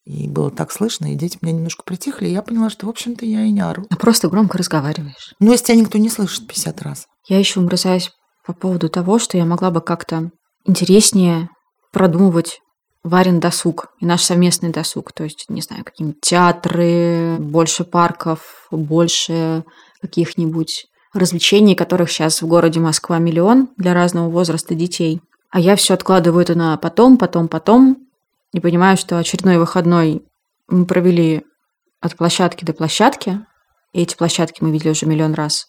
И 0.05 0.29
было 0.29 0.51
так 0.51 0.71
слышно, 0.71 1.11
и 1.11 1.17
дети 1.17 1.39
меня 1.41 1.55
немножко 1.55 1.85
притихли, 1.85 2.27
и 2.27 2.33
я 2.33 2.43
поняла, 2.43 2.69
что, 2.69 2.87
в 2.87 2.91
общем-то, 2.91 3.25
я 3.25 3.43
и 3.43 3.51
не 3.51 3.63
ору. 3.63 3.87
А 3.89 3.97
просто 3.97 4.29
громко 4.29 4.59
разговариваешь. 4.59 5.35
Ну, 5.41 5.53
если 5.53 5.67
тебя 5.67 5.77
никто 5.77 5.97
не 5.97 6.11
слышит 6.11 6.47
50 6.47 6.83
раз. 6.83 7.07
Я 7.29 7.39
еще 7.39 7.61
угрызаюсь 7.61 8.11
по 8.45 8.53
поводу 8.53 8.89
того, 8.89 9.19
что 9.19 9.39
я 9.39 9.45
могла 9.45 9.71
бы 9.71 9.81
как-то 9.81 10.31
интереснее 10.65 11.49
продумывать 11.93 12.61
Варен 13.05 13.41
досуг 13.41 13.89
и 13.99 14.07
наш 14.07 14.23
совместный 14.23 14.71
досуг. 14.71 15.13
То 15.13 15.25
есть, 15.25 15.47
не 15.49 15.61
знаю, 15.61 15.85
какие-нибудь 15.85 16.21
театры, 16.21 17.37
больше 17.39 17.85
парков, 17.85 18.69
больше 18.71 19.65
каких-нибудь 20.01 20.87
развлечений, 21.13 21.75
которых 21.75 22.11
сейчас 22.11 22.43
в 22.43 22.47
городе 22.47 22.81
Москва 22.81 23.19
миллион 23.19 23.71
для 23.77 23.93
разного 23.93 24.31
возраста 24.31 24.75
детей. 24.75 25.21
А 25.51 25.61
я 25.61 25.77
все 25.77 25.95
откладываю 25.95 26.43
это 26.43 26.55
на 26.55 26.77
потом, 26.77 27.19
потом, 27.19 27.49
потом. 27.49 27.97
И 28.53 28.61
понимаю, 28.61 28.97
что 28.97 29.19
очередной 29.19 29.59
выходной 29.59 30.23
мы 30.69 30.87
провели 30.87 31.45
от 32.01 32.17
площадки 32.17 32.65
до 32.65 32.73
площадки. 32.73 33.41
И 33.93 34.03
эти 34.03 34.17
площадки 34.17 34.63
мы 34.63 34.71
видели 34.71 34.91
уже 34.91 35.07
миллион 35.07 35.35
раз. 35.35 35.67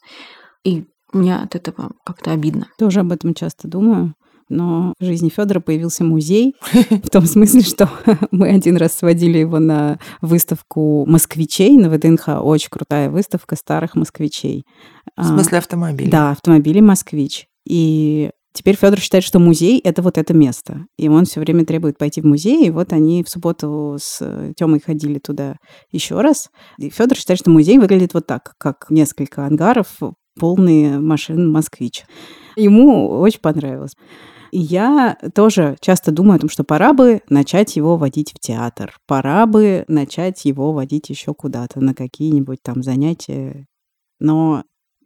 И 0.63 0.85
мне 1.13 1.35
от 1.35 1.55
этого 1.55 1.91
как-то 2.05 2.31
обидно. 2.31 2.67
Тоже 2.77 3.01
об 3.01 3.11
этом 3.11 3.33
часто 3.33 3.67
думаю. 3.67 4.13
Но 4.49 4.93
в 4.99 5.05
жизни 5.05 5.29
Федора 5.29 5.61
появился 5.61 6.03
музей, 6.03 6.55
в 6.71 7.09
том 7.09 7.25
смысле, 7.25 7.61
что 7.61 7.89
мы 8.31 8.49
один 8.49 8.77
раз 8.77 8.93
сводили 8.93 9.37
его 9.39 9.59
на 9.59 9.99
выставку 10.21 11.05
москвичей 11.07 11.77
на 11.77 11.89
ВДНХ. 11.89 12.41
Очень 12.41 12.69
крутая 12.69 13.09
выставка 13.09 13.55
старых 13.55 13.95
москвичей. 13.95 14.65
В 15.17 15.25
смысле 15.25 15.59
автомобилей? 15.59 16.11
Да, 16.11 16.31
автомобили 16.31 16.81
«Москвич». 16.81 17.47
И 17.65 18.29
Теперь 18.53 18.75
Федор 18.75 18.99
считает, 18.99 19.23
что 19.23 19.39
музей 19.39 19.79
это 19.79 20.03
вот 20.03 20.19
это 20.19 20.31
место. 20.31 20.85
И 20.95 21.09
он 21.09 21.25
все 21.25 21.39
время 21.39 21.65
требует 21.65 21.97
пойти 21.97 22.21
в 22.21 22.25
музей. 22.25 22.67
И 22.67 22.69
вот 22.69 22.93
они 22.93 23.23
в 23.23 23.29
субботу 23.29 23.97
с 23.99 24.53
Тёмой 24.55 24.79
ходили 24.79 25.17
туда 25.17 25.55
еще 25.91 26.21
раз. 26.21 26.51
И 26.77 26.91
Федор 26.91 27.17
считает, 27.17 27.39
что 27.39 27.49
музей 27.49 27.79
выглядит 27.79 28.13
вот 28.13 28.27
так, 28.27 28.53
как 28.59 28.85
несколько 28.91 29.47
ангаров, 29.47 29.97
полные 30.39 30.99
машин 30.99 31.51
«Москвич». 31.51 32.05
Ему 32.55 33.19
очень 33.19 33.39
понравилось. 33.39 33.95
И 34.51 34.59
я 34.59 35.17
тоже 35.33 35.77
часто 35.81 36.11
думаю 36.11 36.35
о 36.35 36.39
том, 36.39 36.49
что 36.49 36.63
пора 36.63 36.93
бы 36.93 37.21
начать 37.27 37.75
его 37.75 37.97
водить 37.97 38.33
в 38.33 38.39
театр, 38.39 38.99
пора 39.07 39.47
бы 39.47 39.83
начать 39.87 40.45
его 40.45 40.73
водить 40.73 41.09
еще 41.09 41.33
куда-то 41.33 41.79
на 41.79 41.95
какие-нибудь 41.95 42.61
там 42.61 42.83
занятия. 42.83 43.65
Но 44.19 44.63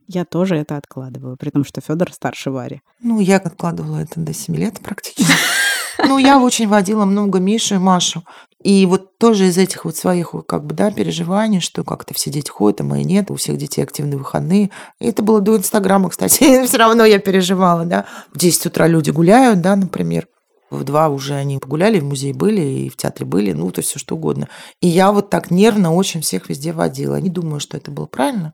я 0.08 0.26
тоже 0.26 0.58
это 0.58 0.76
откладываю, 0.76 1.38
при 1.38 1.50
том, 1.50 1.64
что 1.64 1.80
Федор 1.80 2.12
старше 2.12 2.52
Вари. 2.52 2.82
Ну, 3.02 3.22
я 3.22 3.38
откладывала 3.38 3.98
это 3.98 4.20
до 4.20 4.34
7 4.34 4.56
лет 4.56 4.80
практически. 4.82 5.32
Ну, 6.06 6.18
я 6.18 6.40
очень 6.40 6.68
водила 6.68 7.06
много 7.06 7.40
Мишу 7.40 7.76
и 7.76 7.78
Машу. 7.78 8.24
И 8.64 8.86
вот 8.86 9.18
тоже 9.18 9.48
из 9.48 9.58
этих 9.58 9.86
вот 9.86 9.96
своих 9.96 10.34
как 10.48 10.66
бы, 10.66 10.74
да, 10.74 10.92
переживаний, 10.92 11.60
что 11.60 11.84
как-то 11.84 12.14
все 12.14 12.32
дети 12.32 12.50
ходят, 12.50 12.82
а 12.82 12.84
мои 12.84 13.04
нет, 13.04 13.30
у 13.32 13.36
всех 13.36 13.58
детей 13.58 13.82
активные 13.84 14.18
выходные. 14.18 14.72
И 15.00 15.06
это 15.06 15.22
было 15.22 15.42
до 15.42 15.58
Инстаграма, 15.58 16.10
кстати. 16.10 16.66
все 16.66 16.78
равно 16.78 17.06
я 17.06 17.20
переживала, 17.20 17.86
да. 17.86 18.06
В 18.34 18.38
10 18.38 18.66
утра 18.66 18.88
люди 18.88 19.12
гуляют, 19.12 19.62
да, 19.62 19.76
например. 19.76 20.28
В 20.70 20.84
два 20.84 21.08
уже 21.08 21.36
они 21.36 21.60
погуляли, 21.60 22.00
в 22.00 22.04
музей 22.04 22.34
были, 22.34 22.62
и 22.62 22.90
в 22.90 22.98
театре 22.98 23.26
были, 23.26 23.54
ну, 23.54 23.72
то 23.72 23.80
есть 23.80 23.90
все 23.90 24.00
что 24.00 24.16
угодно. 24.16 24.50
И 24.82 24.88
я 24.88 25.14
вот 25.14 25.30
так 25.30 25.50
нервно 25.50 25.94
очень 25.94 26.22
всех 26.22 26.50
везде 26.50 26.74
водила. 26.74 27.22
Не 27.22 27.30
думаю, 27.30 27.62
что 27.62 27.78
это 27.78 27.90
было 27.90 28.06
правильно. 28.06 28.54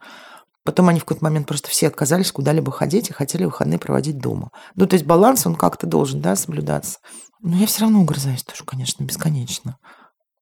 Потом 0.64 0.90
они 0.90 1.00
в 1.00 1.06
какой-то 1.06 1.24
момент 1.24 1.48
просто 1.48 1.70
все 1.70 1.88
отказались 1.88 2.32
куда-либо 2.32 2.72
ходить 2.72 3.10
и 3.10 3.14
хотели 3.14 3.46
выходные 3.46 3.80
проводить 3.80 4.18
дома. 4.18 4.52
Ну, 4.76 4.88
то 4.88 4.94
есть 4.94 5.06
баланс, 5.06 5.46
он 5.46 5.56
как-то 5.56 5.88
должен, 5.88 6.22
да, 6.22 6.36
соблюдаться. 6.36 7.00
Но 7.42 7.58
я 7.58 7.68
все 7.68 7.82
равно 7.82 8.02
угрызаюсь 8.02 8.44
тоже, 8.44 8.64
конечно, 8.64 9.04
бесконечно. 9.04 9.78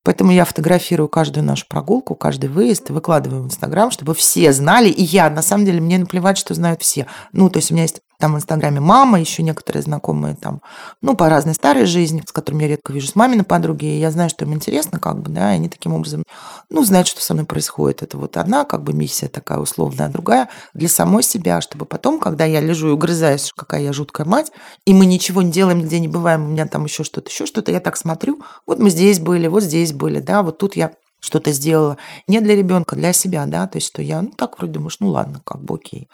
Поэтому 0.03 0.31
я 0.31 0.45
фотографирую 0.45 1.09
каждую 1.09 1.43
нашу 1.43 1.67
прогулку, 1.67 2.15
каждый 2.15 2.49
выезд, 2.49 2.89
выкладываю 2.89 3.43
в 3.43 3.45
Инстаграм, 3.45 3.91
чтобы 3.91 4.15
все 4.15 4.51
знали. 4.51 4.89
И 4.89 5.03
я, 5.03 5.29
на 5.29 5.43
самом 5.43 5.65
деле, 5.65 5.79
мне 5.79 5.99
наплевать, 5.99 6.39
что 6.39 6.55
знают 6.55 6.81
все. 6.81 7.07
Ну, 7.33 7.49
то 7.49 7.57
есть 7.57 7.71
у 7.71 7.75
меня 7.75 7.83
есть 7.83 8.01
там 8.21 8.35
в 8.35 8.37
Инстаграме 8.37 8.79
мама, 8.79 9.19
еще 9.19 9.43
некоторые 9.43 9.81
знакомые 9.81 10.35
там, 10.35 10.61
ну, 11.01 11.15
по 11.15 11.27
разной 11.27 11.55
старой 11.55 11.85
жизни, 11.85 12.23
с 12.25 12.31
которыми 12.31 12.61
я 12.61 12.69
редко 12.69 12.93
вижу, 12.93 13.07
с 13.07 13.15
маминой 13.15 13.43
подруги, 13.43 13.85
и 13.85 13.99
я 13.99 14.11
знаю, 14.11 14.29
что 14.29 14.45
им 14.45 14.53
интересно, 14.53 14.99
как 14.99 15.21
бы, 15.21 15.31
да, 15.31 15.51
и 15.51 15.55
они 15.55 15.67
таким 15.67 15.93
образом, 15.93 16.23
ну, 16.69 16.83
знают, 16.85 17.07
что 17.07 17.21
со 17.21 17.33
мной 17.33 17.45
происходит. 17.45 18.03
Это 18.03 18.17
вот 18.17 18.37
одна, 18.37 18.63
как 18.63 18.83
бы, 18.83 18.93
миссия 18.93 19.27
такая 19.27 19.57
условная, 19.57 20.05
а 20.05 20.09
другая 20.09 20.49
для 20.73 20.87
самой 20.87 21.23
себя, 21.23 21.59
чтобы 21.59 21.85
потом, 21.85 22.19
когда 22.19 22.45
я 22.45 22.61
лежу 22.61 22.89
и 22.89 22.91
угрызаюсь, 22.91 23.51
какая 23.55 23.81
я 23.81 23.91
жуткая 23.91 24.27
мать, 24.27 24.51
и 24.85 24.93
мы 24.93 25.05
ничего 25.05 25.41
не 25.41 25.51
делаем, 25.51 25.79
нигде 25.79 25.99
не 25.99 26.07
бываем, 26.07 26.45
у 26.45 26.47
меня 26.47 26.67
там 26.67 26.85
еще 26.85 27.03
что-то, 27.03 27.29
еще 27.29 27.45
что-то, 27.45 27.71
я 27.71 27.79
так 27.79 27.97
смотрю, 27.97 28.41
вот 28.67 28.79
мы 28.79 28.91
здесь 28.91 29.19
были, 29.19 29.47
вот 29.47 29.63
здесь 29.63 29.91
были, 29.91 30.19
да, 30.19 30.43
вот 30.43 30.59
тут 30.59 30.75
я 30.75 30.91
что-то 31.19 31.51
сделала. 31.51 31.97
Не 32.27 32.39
для 32.41 32.55
ребенка, 32.55 32.95
для 32.95 33.13
себя, 33.13 33.45
да, 33.47 33.67
то 33.67 33.77
есть, 33.77 33.87
что 33.87 34.01
я, 34.01 34.21
ну, 34.21 34.29
так 34.29 34.57
вроде 34.57 34.73
думаешь, 34.73 34.97
ну, 34.99 35.09
ладно, 35.09 35.41
как 35.45 35.63
бы 35.63 35.75
окей. 35.75 36.07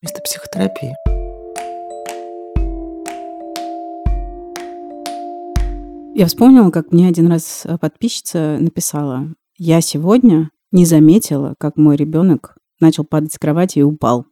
Вместо 0.00 0.20
психотерапии. 0.20 1.11
Я 6.14 6.26
вспомнила, 6.26 6.70
как 6.70 6.92
мне 6.92 7.08
один 7.08 7.28
раз 7.28 7.62
э, 7.64 7.78
подписчица 7.78 8.58
написала, 8.60 9.32
я 9.56 9.80
сегодня 9.80 10.50
не 10.70 10.84
заметила, 10.84 11.54
как 11.58 11.78
мой 11.78 11.96
ребенок 11.96 12.58
начал 12.80 13.04
падать 13.04 13.32
с 13.32 13.38
кровати 13.38 13.78
и 13.78 13.82
упал. 13.82 14.26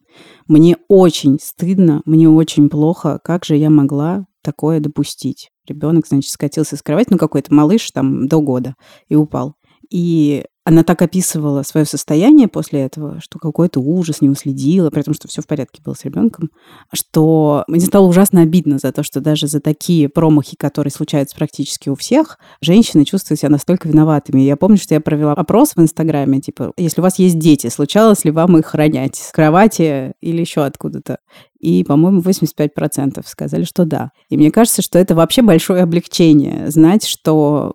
Мне 0.47 0.77
очень 0.88 1.38
стыдно, 1.40 2.03
мне 2.05 2.29
очень 2.29 2.69
плохо, 2.69 3.19
как 3.25 3.47
же 3.47 3.57
я 3.57 3.71
могла 3.71 4.27
такое 4.43 4.81
допустить? 4.81 5.49
Ребенок, 5.66 6.07
значит, 6.07 6.31
скатился 6.31 6.77
с 6.77 6.83
кровати, 6.83 7.09
ну 7.12 7.19
какой-то 7.19 7.55
малыш 7.55 7.90
там 7.93 8.29
до 8.29 8.43
года 8.43 8.75
и 9.09 9.14
упал. 9.14 9.55
И 9.90 10.44
она 10.64 10.85
так 10.85 11.03
описывала 11.03 11.62
свое 11.62 11.87
состояние 11.87 12.46
после 12.46 12.83
этого, 12.83 13.20
что 13.20 13.38
какой-то 13.38 13.81
ужас 13.81 14.20
не 14.20 14.29
уследила, 14.29 14.90
при 14.90 15.03
том, 15.03 15.14
что 15.14 15.26
все 15.26 15.42
в 15.42 15.46
порядке 15.46 15.83
было 15.83 15.94
с 15.94 16.05
ребенком, 16.05 16.50
что 16.92 17.64
мне 17.66 17.81
стало 17.81 18.07
ужасно 18.07 18.42
обидно 18.42 18.79
за 18.79 18.92
то, 18.92 19.03
что 19.03 19.20
даже 19.20 19.48
за 19.48 19.61
такие 19.61 20.09
промахи, 20.09 20.57
которые 20.57 20.92
случаются 20.92 21.35
практически 21.35 21.88
у 21.88 21.96
всех, 21.96 22.38
женщины 22.61 23.05
чувствуют 23.05 23.40
себя 23.40 23.48
настолько 23.48 23.88
виноватыми. 23.88 24.42
Я 24.42 24.57
помню, 24.57 24.76
что 24.76 24.94
я 24.94 25.00
провела 25.00 25.33
опрос 25.33 25.72
в 25.74 25.81
Инстаграме, 25.81 26.40
типа, 26.40 26.72
если 26.76 27.00
у 27.00 27.05
вас 27.05 27.18
есть 27.18 27.38
дети, 27.38 27.68
случалось 27.68 28.24
ли 28.24 28.31
вам 28.31 28.59
их 28.59 28.66
хранять 28.66 29.16
с 29.16 29.33
кровати 29.33 30.12
или 30.20 30.40
еще 30.40 30.64
откуда-то? 30.64 31.18
И, 31.59 31.85
по-моему, 31.85 32.20
85% 32.20 33.22
сказали, 33.26 33.64
что 33.64 33.85
да. 33.85 34.12
И 34.29 34.37
мне 34.37 34.50
кажется, 34.50 34.83
что 34.83 34.98
это 34.98 35.14
вообще 35.14 35.42
большое 35.42 35.83
облегчение 35.83 36.70
знать, 36.70 37.05
что 37.05 37.72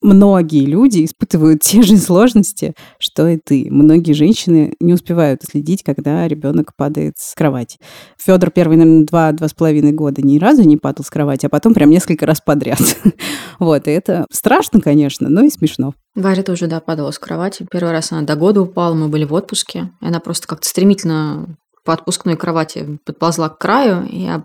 многие 0.00 0.64
люди 0.64 1.04
испытывают 1.04 1.60
те 1.60 1.82
же 1.82 1.96
сложности, 1.96 2.74
что 2.98 3.28
и 3.28 3.36
ты. 3.36 3.66
Многие 3.70 4.12
женщины 4.12 4.74
не 4.80 4.92
успевают 4.94 5.42
следить, 5.42 5.82
когда 5.82 6.26
ребенок 6.28 6.74
падает 6.76 7.14
с 7.18 7.34
кровати. 7.34 7.78
Федор 8.18 8.50
первый, 8.50 8.76
наверное, 8.76 9.06
два-два 9.06 9.48
с 9.48 9.54
половиной 9.54 9.92
года 9.92 10.22
ни 10.22 10.38
разу 10.38 10.62
не 10.62 10.76
падал 10.76 11.04
с 11.04 11.10
кровати, 11.10 11.46
а 11.46 11.48
потом 11.48 11.74
прям 11.74 11.90
несколько 11.90 12.26
раз 12.26 12.40
подряд. 12.40 12.80
Вот, 13.58 13.88
и 13.88 13.90
это 13.90 14.24
страшно, 14.30 14.80
конечно, 14.80 15.28
но 15.28 15.42
и 15.42 15.50
смешно. 15.50 15.92
Варя 16.14 16.44
тоже, 16.44 16.68
да, 16.68 16.80
падала 16.80 17.10
с 17.10 17.18
кровати. 17.18 17.66
Первый 17.68 17.90
раз 17.90 18.12
она 18.12 18.22
до 18.22 18.36
года 18.36 18.62
упала, 18.62 18.94
мы 18.94 19.08
были 19.08 19.24
в 19.24 19.32
отпуске. 19.32 19.90
И 20.00 20.06
она 20.06 20.20
просто 20.20 20.46
как-то 20.46 20.68
стремительно 20.68 21.56
по 21.84 21.92
отпускной 21.94 22.36
кровати 22.36 22.98
подползла 23.04 23.48
к 23.48 23.58
краю 23.58 24.06
об 24.32 24.44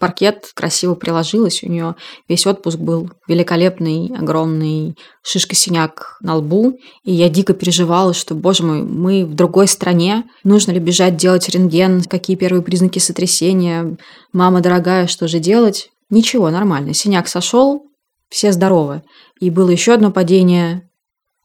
паркет 0.00 0.50
красиво 0.54 0.94
приложилась. 0.94 1.62
У 1.62 1.68
нее 1.68 1.94
весь 2.28 2.46
отпуск 2.46 2.78
был 2.78 3.10
великолепный, 3.28 4.10
огромный 4.18 4.96
шишка-синяк 5.22 6.16
на 6.22 6.36
лбу. 6.36 6.78
И 7.04 7.12
я 7.12 7.28
дико 7.28 7.52
переживала, 7.52 8.14
что, 8.14 8.34
боже 8.34 8.64
мой, 8.64 8.82
мы 8.82 9.24
в 9.24 9.34
другой 9.34 9.68
стране. 9.68 10.24
Нужно 10.42 10.72
ли 10.72 10.80
бежать 10.80 11.16
делать 11.16 11.48
рентген? 11.48 12.02
Какие 12.02 12.36
первые 12.36 12.62
признаки 12.62 12.98
сотрясения? 12.98 13.96
Мама 14.32 14.60
дорогая, 14.60 15.06
что 15.06 15.28
же 15.28 15.38
делать? 15.38 15.90
Ничего, 16.08 16.50
нормально. 16.50 16.94
Синяк 16.94 17.28
сошел, 17.28 17.84
все 18.30 18.50
здоровы. 18.50 19.02
И 19.38 19.50
было 19.50 19.70
еще 19.70 19.92
одно 19.92 20.10
падение 20.10 20.89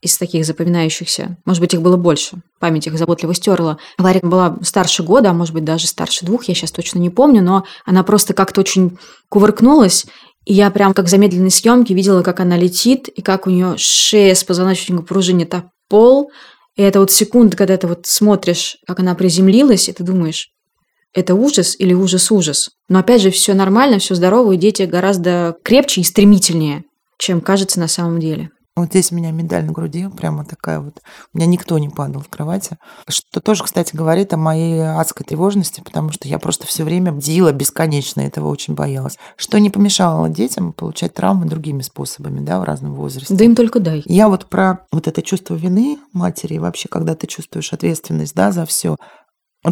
из 0.05 0.17
таких 0.17 0.45
запоминающихся. 0.45 1.37
Может 1.45 1.61
быть, 1.61 1.73
их 1.73 1.81
было 1.81 1.97
больше. 1.97 2.37
Память 2.59 2.87
их 2.87 2.97
заботливо 2.97 3.33
стерла. 3.33 3.77
Варя 3.97 4.19
была 4.23 4.57
старше 4.61 5.03
года, 5.03 5.31
а 5.31 5.33
может 5.33 5.53
быть, 5.53 5.65
даже 5.65 5.87
старше 5.87 6.25
двух, 6.25 6.45
я 6.45 6.55
сейчас 6.55 6.71
точно 6.71 6.99
не 6.99 7.09
помню, 7.09 7.41
но 7.41 7.65
она 7.85 8.03
просто 8.03 8.33
как-то 8.33 8.61
очень 8.61 8.97
кувыркнулась, 9.29 10.05
и 10.45 10.53
я 10.53 10.69
прям 10.69 10.93
как 10.93 11.05
в 11.05 11.09
замедленной 11.09 11.51
съемке 11.51 11.93
видела, 11.93 12.21
как 12.21 12.39
она 12.39 12.55
летит, 12.55 13.07
и 13.07 13.21
как 13.21 13.47
у 13.47 13.49
нее 13.49 13.75
шея 13.77 14.35
с 14.35 14.43
позвоночника 14.43 15.01
пружинит 15.01 15.53
о 15.55 15.71
пол. 15.89 16.31
И 16.75 16.81
это 16.81 16.99
вот 16.99 17.11
секунда, 17.11 17.57
когда 17.57 17.77
ты 17.77 17.87
вот 17.87 18.05
смотришь, 18.05 18.77
как 18.85 18.99
она 18.99 19.15
приземлилась, 19.15 19.89
и 19.89 19.93
ты 19.93 20.03
думаешь, 20.03 20.49
это 21.13 21.33
ужас 21.33 21.75
или 21.79 21.93
ужас-ужас. 21.93 22.69
Но 22.89 22.99
опять 22.99 23.21
же, 23.21 23.31
все 23.31 23.53
нормально, 23.53 23.99
все 23.99 24.13
здорово, 24.15 24.51
и 24.51 24.57
дети 24.57 24.83
гораздо 24.83 25.55
крепче 25.63 26.01
и 26.01 26.03
стремительнее, 26.03 26.83
чем 27.17 27.41
кажется 27.41 27.79
на 27.79 27.87
самом 27.87 28.19
деле. 28.19 28.49
Вот 28.77 28.89
здесь 28.89 29.13
у 29.13 29.15
меня 29.15 29.31
медаль 29.31 29.63
на 29.63 29.71
груди, 29.71 30.09
прямо 30.09 30.43
такая 30.43 30.81
вот. 30.81 31.01
У 31.33 31.37
меня 31.37 31.47
никто 31.47 31.77
не 31.79 31.87
падал 31.87 32.21
в 32.21 32.27
кровати. 32.27 32.77
Что 33.07 33.39
тоже, 33.39 33.63
кстати, 33.63 33.95
говорит 33.95 34.33
о 34.33 34.37
моей 34.37 34.81
адской 34.81 35.25
тревожности, 35.25 35.79
потому 35.79 36.11
что 36.11 36.27
я 36.27 36.39
просто 36.39 36.67
все 36.67 36.83
время 36.83 37.13
бдила 37.13 37.53
бесконечно, 37.53 38.19
этого 38.19 38.49
очень 38.49 38.73
боялась. 38.73 39.17
Что 39.37 39.59
не 39.59 39.69
помешало 39.69 40.27
детям 40.27 40.73
получать 40.73 41.13
травмы 41.13 41.45
другими 41.45 41.83
способами, 41.83 42.41
да, 42.41 42.59
в 42.59 42.65
разном 42.65 42.95
возрасте. 42.95 43.33
Да 43.33 43.45
им 43.45 43.55
только 43.55 43.79
дай. 43.79 44.03
Я 44.07 44.27
вот 44.27 44.47
про 44.47 44.85
вот 44.91 45.07
это 45.07 45.21
чувство 45.21 45.55
вины 45.55 45.97
матери, 46.11 46.57
вообще, 46.57 46.89
когда 46.89 47.15
ты 47.15 47.27
чувствуешь 47.27 47.71
ответственность, 47.71 48.35
да, 48.35 48.51
за 48.51 48.65
все, 48.65 48.97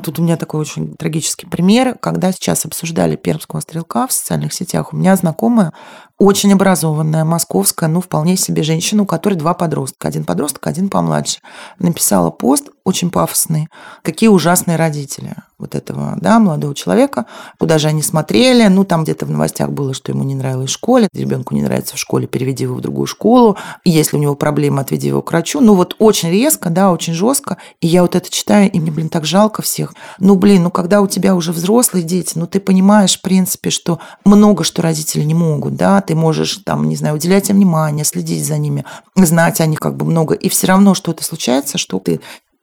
Тут 0.02 0.20
у 0.20 0.24
меня 0.24 0.38
такой 0.38 0.62
очень 0.62 0.96
трагический 0.96 1.48
пример. 1.48 1.96
Когда 2.00 2.32
сейчас 2.32 2.66
обсуждали 2.66 3.16
пермского 3.16 3.60
стрелка 3.60 4.08
в 4.08 4.14
социальных 4.14 4.54
сетях, 4.54 4.94
у 4.94 4.98
меня 4.98 5.16
знакомая 5.16 5.74
очень 6.18 6.54
образованная, 6.54 7.26
московская, 7.26 7.88
ну, 7.88 8.02
вполне 8.02 8.38
себе 8.38 8.64
женщина, 8.64 9.04
у 9.04 9.06
которой 9.06 9.36
два 9.36 9.54
подростка. 9.54 10.08
Один 10.08 10.24
подросток, 10.24 10.66
один 10.68 10.90
помладше. 10.90 11.40
Написала 11.80 12.32
пост 12.32 12.70
очень 12.84 13.12
пафосный. 13.12 13.68
Какие 14.02 14.30
ужасные 14.30 14.78
родители 14.78 15.36
вот 15.64 15.76
этого, 15.76 16.18
да, 16.22 16.40
молодого 16.40 16.76
человека. 16.76 17.26
Куда 17.58 17.78
же 17.78 17.88
они 17.88 18.02
смотрели? 18.02 18.68
Ну, 18.68 18.84
там 18.84 19.04
где-то 19.04 19.26
в 19.26 19.32
новостях 19.32 19.72
было, 19.72 19.94
что 19.94 20.12
ему 20.12 20.24
не 20.24 20.36
нравилось 20.36 20.70
в 20.70 20.74
школе. 20.74 21.08
Ребенку 21.14 21.56
не 21.56 21.62
нравится 21.62 21.96
в 21.96 22.00
школе, 22.00 22.28
переведи 22.28 22.64
его 22.64 22.76
в 22.76 22.82
другую 22.82 23.08
школу. 23.08 23.58
Если 23.84 24.18
у 24.18 24.20
него 24.20 24.36
проблемы, 24.36 24.82
отведи 24.82 25.08
его 25.08 25.22
к 25.22 25.32
врачу. 25.32 25.60
Ну, 25.62 25.76
вот 25.76 25.96
очень 26.00 26.30
резко, 26.30 26.70
да, 26.70 26.92
очень 26.92 27.14
жестко. 27.14 27.58
И 27.82 27.88
я 27.88 28.02
вот 28.02 28.16
это 28.16 28.30
читаю, 28.30 28.70
и 28.70 28.80
мне, 28.80 28.92
блин, 28.92 29.10
так 29.10 29.26
жалко 29.26 29.62
всех. 29.62 29.94
Ну, 30.20 30.36
блин, 30.36 30.64
ну, 30.64 30.72
когда 30.72 31.02
у 31.02 31.08
тебя 31.08 31.36
уже 31.36 31.52
взрослые 31.52 32.04
дети, 32.04 32.34
ну, 32.36 32.48
ты 32.48 32.60
понимаешь, 32.60 33.18
в 33.18 33.22
принципе, 33.22 33.70
что 33.70 34.00
много 34.26 34.64
что 34.64 34.82
родители 34.82 35.24
не 35.24 35.34
могут, 35.34 35.76
да, 35.76 36.02
ты 36.02 36.16
можешь 36.16 36.58
там, 36.58 36.88
не 36.88 36.96
знаю, 36.96 37.16
уделять 37.16 37.50
им 37.50 37.56
внимание, 37.56 38.06
следить 38.06 38.46
за 38.46 38.58
ними, 38.58 38.86
знать 39.16 39.62
о 39.62 39.66
них 39.66 39.80
как 39.80 39.96
бы 39.96 40.06
много, 40.06 40.36
и 40.36 40.50
все 40.50 40.68
равно 40.68 40.94
что-то 40.94 41.24
случается, 41.24 41.78
что 41.78 42.00
ты 42.00 42.20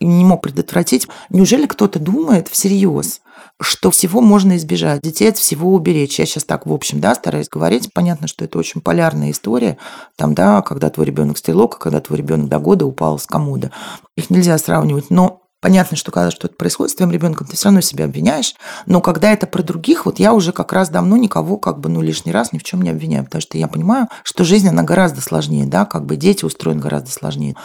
не 0.06 0.24
мог 0.24 0.42
предотвратить. 0.42 1.08
Неужели 1.28 1.66
кто-то 1.66 1.98
думает 1.98 2.48
всерьез, 2.48 3.20
что 3.60 3.90
всего 3.90 4.20
можно 4.20 4.56
избежать, 4.56 5.02
детей 5.02 5.28
от 5.28 5.36
всего 5.36 5.72
уберечь. 5.74 6.18
Я 6.18 6.26
сейчас 6.26 6.44
так, 6.44 6.66
в 6.66 6.72
общем, 6.72 7.00
да, 7.00 7.14
стараюсь 7.14 7.48
говорить. 7.48 7.92
Понятно, 7.92 8.26
что 8.26 8.44
это 8.44 8.58
очень 8.58 8.80
полярная 8.80 9.30
история. 9.30 9.76
Там, 10.16 10.34
да, 10.34 10.62
когда 10.62 10.88
твой 10.88 11.06
ребенок 11.06 11.38
стрелок, 11.38 11.76
а 11.76 11.78
когда 11.78 12.00
твой 12.00 12.18
ребенок 12.18 12.48
до 12.48 12.58
года 12.58 12.86
упал 12.86 13.18
с 13.18 13.26
комода. 13.26 13.70
Их 14.16 14.30
нельзя 14.30 14.56
сравнивать. 14.58 15.10
Но 15.10 15.40
Понятно, 15.60 15.94
что 15.94 16.10
когда 16.10 16.30
что-то 16.30 16.54
происходит 16.54 16.92
с 16.92 16.94
твоим 16.94 17.12
ребенком, 17.12 17.46
ты 17.46 17.54
все 17.54 17.66
равно 17.66 17.82
себя 17.82 18.06
обвиняешь. 18.06 18.54
Но 18.86 19.02
когда 19.02 19.30
это 19.30 19.46
про 19.46 19.62
других, 19.62 20.06
вот 20.06 20.18
я 20.18 20.32
уже 20.32 20.52
как 20.52 20.72
раз 20.72 20.88
давно 20.88 21.18
никого 21.18 21.58
как 21.58 21.80
бы 21.80 21.90
ну 21.90 22.00
лишний 22.00 22.32
раз 22.32 22.54
ни 22.54 22.58
в 22.58 22.62
чем 22.62 22.80
не 22.80 22.88
обвиняю, 22.88 23.24
потому 23.24 23.42
что 23.42 23.58
я 23.58 23.68
понимаю, 23.68 24.08
что 24.22 24.44
жизнь 24.44 24.68
она 24.68 24.84
гораздо 24.84 25.20
сложнее, 25.20 25.66
да, 25.66 25.84
как 25.84 26.06
бы 26.06 26.16
дети 26.16 26.46
устроены 26.46 26.80
гораздо 26.80 27.10
сложнее. 27.10 27.56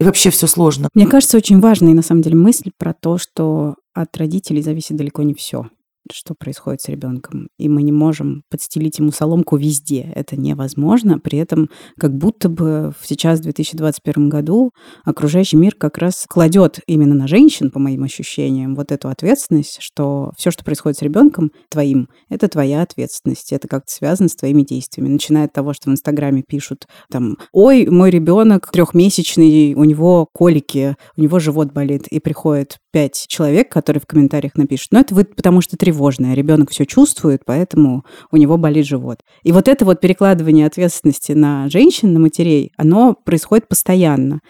И 0.00 0.04
вообще 0.04 0.30
все 0.30 0.46
сложно. 0.46 0.88
Мне 0.94 1.06
кажется, 1.06 1.36
очень 1.36 1.60
важной 1.60 1.92
на 1.92 2.02
самом 2.02 2.22
деле 2.22 2.36
мысль 2.36 2.70
про 2.76 2.94
то, 2.94 3.18
что 3.18 3.76
от 3.94 4.16
родителей 4.16 4.62
зависит 4.62 4.96
далеко 4.96 5.22
не 5.22 5.34
все 5.34 5.68
что 6.12 6.34
происходит 6.34 6.80
с 6.80 6.88
ребенком. 6.88 7.48
И 7.58 7.68
мы 7.68 7.82
не 7.82 7.92
можем 7.92 8.42
подстелить 8.50 8.98
ему 8.98 9.12
соломку 9.12 9.56
везде. 9.56 10.10
Это 10.14 10.36
невозможно. 10.36 11.18
При 11.18 11.38
этом 11.38 11.70
как 11.98 12.16
будто 12.16 12.48
бы 12.48 12.92
сейчас, 13.02 13.40
в 13.40 13.42
2021 13.44 14.28
году, 14.28 14.72
окружающий 15.04 15.56
мир 15.56 15.74
как 15.74 15.98
раз 15.98 16.26
кладет 16.28 16.80
именно 16.86 17.14
на 17.14 17.26
женщин, 17.26 17.70
по 17.70 17.78
моим 17.78 18.04
ощущениям, 18.04 18.74
вот 18.74 18.92
эту 18.92 19.08
ответственность, 19.08 19.78
что 19.80 20.32
все, 20.36 20.50
что 20.50 20.64
происходит 20.64 20.98
с 20.98 21.02
ребенком 21.02 21.52
твоим, 21.70 22.08
это 22.28 22.48
твоя 22.48 22.82
ответственность. 22.82 23.52
Это 23.52 23.68
как-то 23.68 23.92
связано 23.92 24.28
с 24.28 24.36
твоими 24.36 24.62
действиями. 24.62 25.08
Начиная 25.08 25.46
от 25.46 25.52
того, 25.52 25.72
что 25.72 25.90
в 25.90 25.92
Инстаграме 25.92 26.42
пишут 26.46 26.86
там, 27.10 27.36
ой, 27.52 27.86
мой 27.86 28.10
ребенок 28.10 28.70
трехмесячный, 28.70 29.74
у 29.74 29.84
него 29.84 30.28
колики, 30.32 30.96
у 31.16 31.20
него 31.20 31.38
живот 31.38 31.72
болит, 31.72 32.06
и 32.08 32.20
приходит 32.20 32.78
пять 32.92 33.26
человек, 33.28 33.70
которые 33.70 34.00
в 34.00 34.06
комментариях 34.06 34.56
напишут, 34.56 34.88
ну 34.92 35.00
это 35.00 35.14
вы 35.14 35.24
потому 35.24 35.60
что 35.60 35.76
тревожны 35.76 35.97
тревожное. 35.98 36.34
Ребенок 36.34 36.70
все 36.70 36.86
чувствует, 36.86 37.42
поэтому 37.44 38.04
у 38.30 38.36
него 38.36 38.56
болит 38.56 38.86
живот. 38.86 39.18
И 39.42 39.52
вот 39.52 39.68
это 39.68 39.84
вот 39.84 40.00
перекладывание 40.00 40.66
ответственности 40.66 41.32
на 41.32 41.68
женщин, 41.68 42.12
на 42.12 42.20
матерей, 42.20 42.72
оно 42.76 43.14
происходит 43.14 43.68
постоянно. 43.68 44.40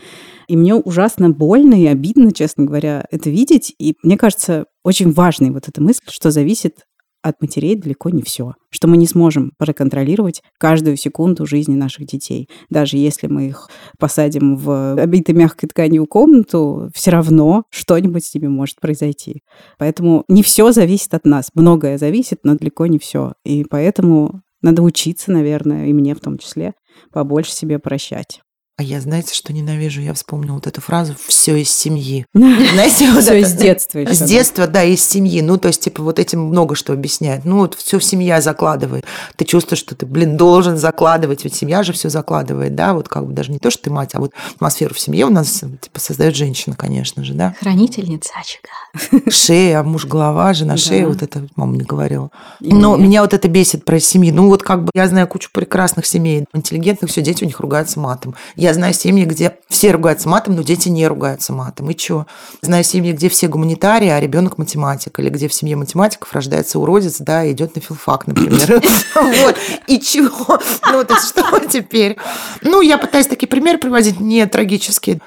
И 0.47 0.57
мне 0.57 0.75
ужасно 0.75 1.31
больно 1.31 1.75
и 1.75 1.87
обидно, 1.87 2.33
честно 2.33 2.65
говоря, 2.65 3.05
это 3.11 3.31
видеть. 3.31 3.75
И 3.79 3.95
мне 4.03 4.17
кажется, 4.17 4.67
очень 4.85 5.13
важной 5.13 5.51
вот 5.51 5.69
эта 5.69 5.83
мысль, 5.83 6.05
что 6.09 6.31
зависит 6.31 6.85
от 7.23 7.41
матерей 7.41 7.77
далеко 7.77 8.11
не 8.11 8.23
все. 8.23 8.55
Что 8.71 8.89
мы 8.89 8.97
не 8.97 9.07
сможем 9.07 9.53
проконтролировать 9.59 10.43
каждую 10.59 10.97
секунду 10.97 11.47
жизни 11.47 11.75
наших 11.75 12.07
детей. 12.07 12.49
Даже 12.71 12.97
если 12.97 13.27
мы 13.27 13.49
их 13.49 13.69
посадим 13.99 14.57
в 14.57 15.01
обитой 15.01 15.35
мягкой 15.35 15.69
тканью 15.69 16.07
комнату, 16.07 16.91
все 16.95 17.11
равно 17.11 17.65
что-нибудь 17.71 18.25
с 18.25 18.35
ними 18.35 18.49
может 18.49 18.81
произойти. 18.81 19.43
Поэтому 19.79 20.25
не 20.29 20.43
все 20.43 20.73
зависит 20.73 21.15
от 21.15 21.25
нас. 21.25 21.51
Многое 21.55 21.99
зависит, 21.99 22.41
но 22.45 22.57
далеко 22.57 22.87
не 22.87 22.99
все. 22.99 23.33
И 23.45 23.65
поэтому 23.65 24.43
надо 24.63 24.83
учиться, 24.83 25.31
наверное, 25.33 25.87
и 25.87 25.93
мне 25.93 26.15
в 26.15 26.21
том 26.21 26.39
числе, 26.39 26.75
побольше 27.13 27.53
себе 27.53 27.79
прощать. 27.79 28.41
А 28.81 28.85
я, 28.85 29.01
знаете, 29.01 29.35
что 29.35 29.53
ненавижу? 29.53 30.01
Я 30.01 30.15
вспомнила 30.15 30.55
вот 30.55 30.69
эту 30.69 30.81
фразу 30.81 31.17
«все 31.27 31.57
из 31.57 31.69
семьи». 31.69 32.27
Знаете, 32.33 33.11
вот 33.11 33.25
Все 33.25 33.41
из 33.41 33.53
детства. 33.55 33.99
С 33.99 34.21
детства, 34.21 34.69
да, 34.69 34.85
из 34.85 35.05
семьи. 35.05 35.41
Ну, 35.41 35.59
то 35.59 35.67
есть, 35.67 35.81
типа, 35.81 36.01
вот 36.01 36.21
этим 36.21 36.43
много 36.43 36.77
что 36.77 36.93
объясняет. 36.93 37.45
Ну, 37.45 37.57
вот 37.57 37.75
все 37.75 37.99
семья 37.99 38.41
закладывает. 38.41 39.05
Ты 39.35 39.47
чувствуешь, 39.47 39.81
что 39.81 39.97
ты, 39.97 40.07
блин, 40.07 40.37
должен 40.37 40.77
закладывать, 40.77 41.43
ведь 41.43 41.57
семья 41.57 41.83
же 41.83 41.93
все 41.93 42.09
закладывает, 42.09 42.77
да, 42.77 42.95
вот 42.95 43.09
как 43.09 43.27
бы 43.27 43.33
даже 43.33 43.51
не 43.51 43.59
то, 43.59 43.73
что 43.73 43.83
ты 43.83 43.91
мать, 43.91 44.11
а 44.13 44.21
вот 44.21 44.31
атмосферу 44.55 44.95
в 44.95 45.01
семье 45.01 45.27
у 45.27 45.31
нас, 45.31 45.65
типа, 45.81 45.99
создает 45.99 46.37
женщина, 46.37 46.77
конечно 46.77 47.25
же, 47.25 47.35
да. 47.35 47.57
Хранительница 47.59 48.31
очага. 48.39 49.25
Шея, 49.29 49.83
муж 49.83 50.07
голова, 50.07 50.55
жена 50.55 50.77
шея, 50.77 51.09
вот 51.09 51.23
это 51.23 51.49
мама 51.57 51.73
мне 51.73 51.85
говорила. 51.85 52.31
Но 52.61 52.97
меня 52.97 53.23
вот 53.23 53.35
это 53.35 53.49
бесит 53.49 53.85
про 53.85 53.99
семьи. 53.99 54.31
Ну, 54.31 54.47
вот 54.47 54.63
как 54.63 54.85
бы 54.85 54.91
я 54.95 55.09
знаю 55.09 55.27
кучу 55.27 55.51
прекрасных 55.53 56.07
семей, 56.07 56.45
интеллигентных, 56.55 57.11
все 57.11 57.23
дети 57.23 57.43
у 57.43 57.47
них 57.47 57.59
ругаются 57.59 57.99
матом. 57.99 58.37
Я 58.55 58.68
я 58.69 58.75
знаю 58.75 58.95
семьи, 58.95 59.25
где 59.25 59.59
все 59.69 59.93
ругаются 59.93 60.29
матом, 60.29 60.55
но 60.55 60.63
дети 60.63 60.89
не 60.89 61.07
ругаются 61.07 61.53
матом. 61.53 61.91
И 61.91 61.99
что? 61.99 62.27
Знаю 62.61 62.85
семьи, 62.85 63.13
где 63.13 63.29
все 63.29 63.49
гуманитарии, 63.49 64.09
а 64.09 64.21
ребенок 64.21 64.59
математик. 64.59 65.19
Или 65.19 65.31
где 65.31 65.49
в 65.49 65.55
семье 65.55 65.77
математиков 65.77 66.33
рождается 66.33 66.79
уродец, 66.79 67.19
да, 67.19 67.45
и 67.45 67.53
идет 67.53 67.75
на 67.75 67.81
филфак, 67.81 68.27
например. 68.27 68.83
Вот. 69.15 69.57
И 69.87 69.99
чего? 70.01 70.61
Ну, 70.93 71.05
то 71.05 71.15
есть 71.15 71.29
что 71.29 71.59
теперь? 71.61 72.17
Ну, 72.63 72.81
я 72.81 72.99
пытаюсь 72.99 73.27
такие 73.27 73.49
примеры 73.49 73.79
приводить, 73.79 74.21
не 74.21 74.47
трагические. 74.47 75.21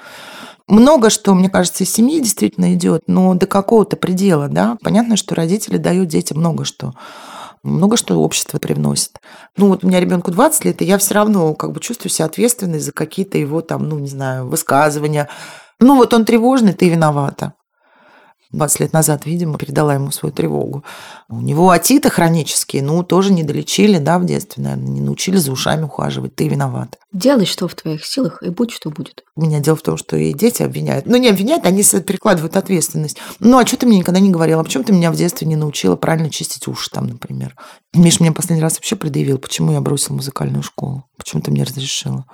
Много 0.68 1.10
что, 1.10 1.34
мне 1.34 1.50
кажется, 1.50 1.84
из 1.84 1.92
семьи 1.92 2.20
действительно 2.20 2.72
идет, 2.74 3.02
но 3.06 3.34
до 3.34 3.46
какого-то 3.46 3.96
предела, 3.96 4.48
да. 4.48 4.78
Понятно, 4.82 5.16
что 5.16 5.34
родители 5.34 5.76
дают 5.76 6.08
детям 6.08 6.38
много 6.38 6.64
что. 6.64 6.94
Много 7.62 7.96
что 7.96 8.20
общество 8.20 8.58
привносит. 8.58 9.20
Ну, 9.56 9.68
вот 9.68 9.84
у 9.84 9.88
меня 9.88 10.00
ребенку 10.00 10.32
20 10.32 10.64
лет, 10.64 10.82
и 10.82 10.84
я 10.84 10.98
все 10.98 11.14
равно 11.14 11.54
как 11.54 11.72
бы 11.72 11.80
чувствую 11.80 12.10
себя 12.10 12.26
ответственной 12.26 12.80
за 12.80 12.90
какие-то 12.92 13.38
его 13.38 13.60
там, 13.60 13.88
ну, 13.88 13.98
не 13.98 14.08
знаю, 14.08 14.48
высказывания. 14.48 15.28
Ну, 15.78 15.96
вот 15.96 16.12
он 16.12 16.24
тревожный, 16.24 16.72
ты 16.72 16.88
виновата. 16.88 17.54
20 18.52 18.80
лет 18.80 18.92
назад, 18.92 19.26
видимо, 19.26 19.58
передала 19.58 19.94
ему 19.94 20.10
свою 20.10 20.32
тревогу. 20.32 20.84
У 21.28 21.40
него 21.40 21.70
отиты 21.70 22.10
хронические, 22.10 22.82
ну, 22.82 23.02
тоже 23.02 23.32
не 23.32 23.42
долечили, 23.42 23.98
да, 23.98 24.18
в 24.18 24.26
детстве, 24.26 24.62
наверное, 24.62 24.88
не 24.88 25.00
научили 25.00 25.36
за 25.36 25.52
ушами 25.52 25.84
ухаживать. 25.84 26.34
Ты 26.34 26.48
виноват. 26.48 26.98
Делай, 27.12 27.46
что 27.46 27.66
в 27.68 27.74
твоих 27.74 28.04
силах, 28.04 28.42
и 28.42 28.50
будь, 28.50 28.70
что 28.70 28.90
будет. 28.90 29.24
У 29.34 29.42
меня 29.42 29.60
дело 29.60 29.76
в 29.76 29.82
том, 29.82 29.96
что 29.96 30.16
и 30.16 30.32
дети 30.32 30.62
обвиняют. 30.62 31.06
Ну, 31.06 31.16
не 31.16 31.28
обвиняют, 31.28 31.64
они 31.64 31.82
перекладывают 31.82 32.56
ответственность. 32.56 33.18
Ну, 33.38 33.58
а 33.58 33.66
что 33.66 33.78
ты 33.78 33.86
мне 33.86 33.98
никогда 33.98 34.20
не 34.20 34.30
говорила? 34.30 34.60
А 34.60 34.64
почему 34.64 34.84
ты 34.84 34.92
меня 34.92 35.10
в 35.10 35.16
детстве 35.16 35.46
не 35.46 35.56
научила 35.56 35.96
правильно 35.96 36.30
чистить 36.30 36.68
уши 36.68 36.90
там, 36.90 37.06
например? 37.06 37.56
Миш 37.94 38.20
мне 38.20 38.32
последний 38.32 38.62
раз 38.62 38.74
вообще 38.74 38.96
предъявил, 38.96 39.38
почему 39.38 39.72
я 39.72 39.80
бросил 39.80 40.14
музыкальную 40.14 40.62
школу. 40.62 41.04
Почему 41.16 41.42
ты 41.42 41.50
мне 41.50 41.64
разрешила? 41.64 42.26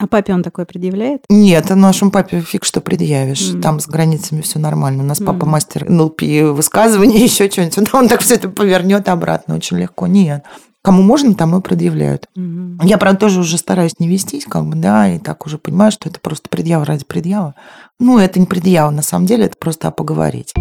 А 0.00 0.06
папе 0.06 0.32
он 0.32 0.42
такое 0.42 0.64
предъявляет? 0.64 1.24
Нет, 1.28 1.70
а 1.70 1.76
нашему 1.76 2.10
папе 2.10 2.40
фиг 2.40 2.64
что 2.64 2.80
предъявишь. 2.80 3.52
Mm. 3.52 3.60
Там 3.60 3.80
с 3.80 3.86
границами 3.86 4.40
все 4.40 4.58
нормально. 4.58 5.02
У 5.02 5.06
нас 5.06 5.20
mm. 5.20 5.26
папа 5.26 5.44
мастер 5.44 5.90
НЛП 5.90 6.22
высказывания, 6.54 7.18
еще 7.22 7.50
что-нибудь. 7.50 7.92
Он 7.92 8.08
так 8.08 8.22
все 8.22 8.36
это 8.36 8.48
повернет 8.48 9.10
обратно 9.10 9.56
очень 9.56 9.76
легко. 9.76 10.06
Нет. 10.06 10.44
Кому 10.82 11.02
можно, 11.02 11.34
тому 11.34 11.58
и 11.58 11.60
предъявляют. 11.60 12.24
Mm-hmm. 12.34 12.78
Я, 12.84 12.96
правда, 12.96 13.20
тоже 13.20 13.40
уже 13.40 13.58
стараюсь 13.58 13.98
не 13.98 14.08
вестись, 14.08 14.46
как 14.46 14.64
бы, 14.64 14.76
да, 14.76 15.14
и 15.14 15.18
так 15.18 15.44
уже 15.44 15.58
понимаю, 15.58 15.92
что 15.92 16.08
это 16.08 16.18
просто 16.20 16.48
предъява 16.48 16.86
ради 16.86 17.04
предъява. 17.04 17.54
Ну, 17.98 18.18
это 18.18 18.40
не 18.40 18.46
предъява, 18.46 18.88
на 18.88 19.02
самом 19.02 19.26
деле, 19.26 19.44
это 19.44 19.56
просто 19.58 19.90
поговорить. 19.90 20.54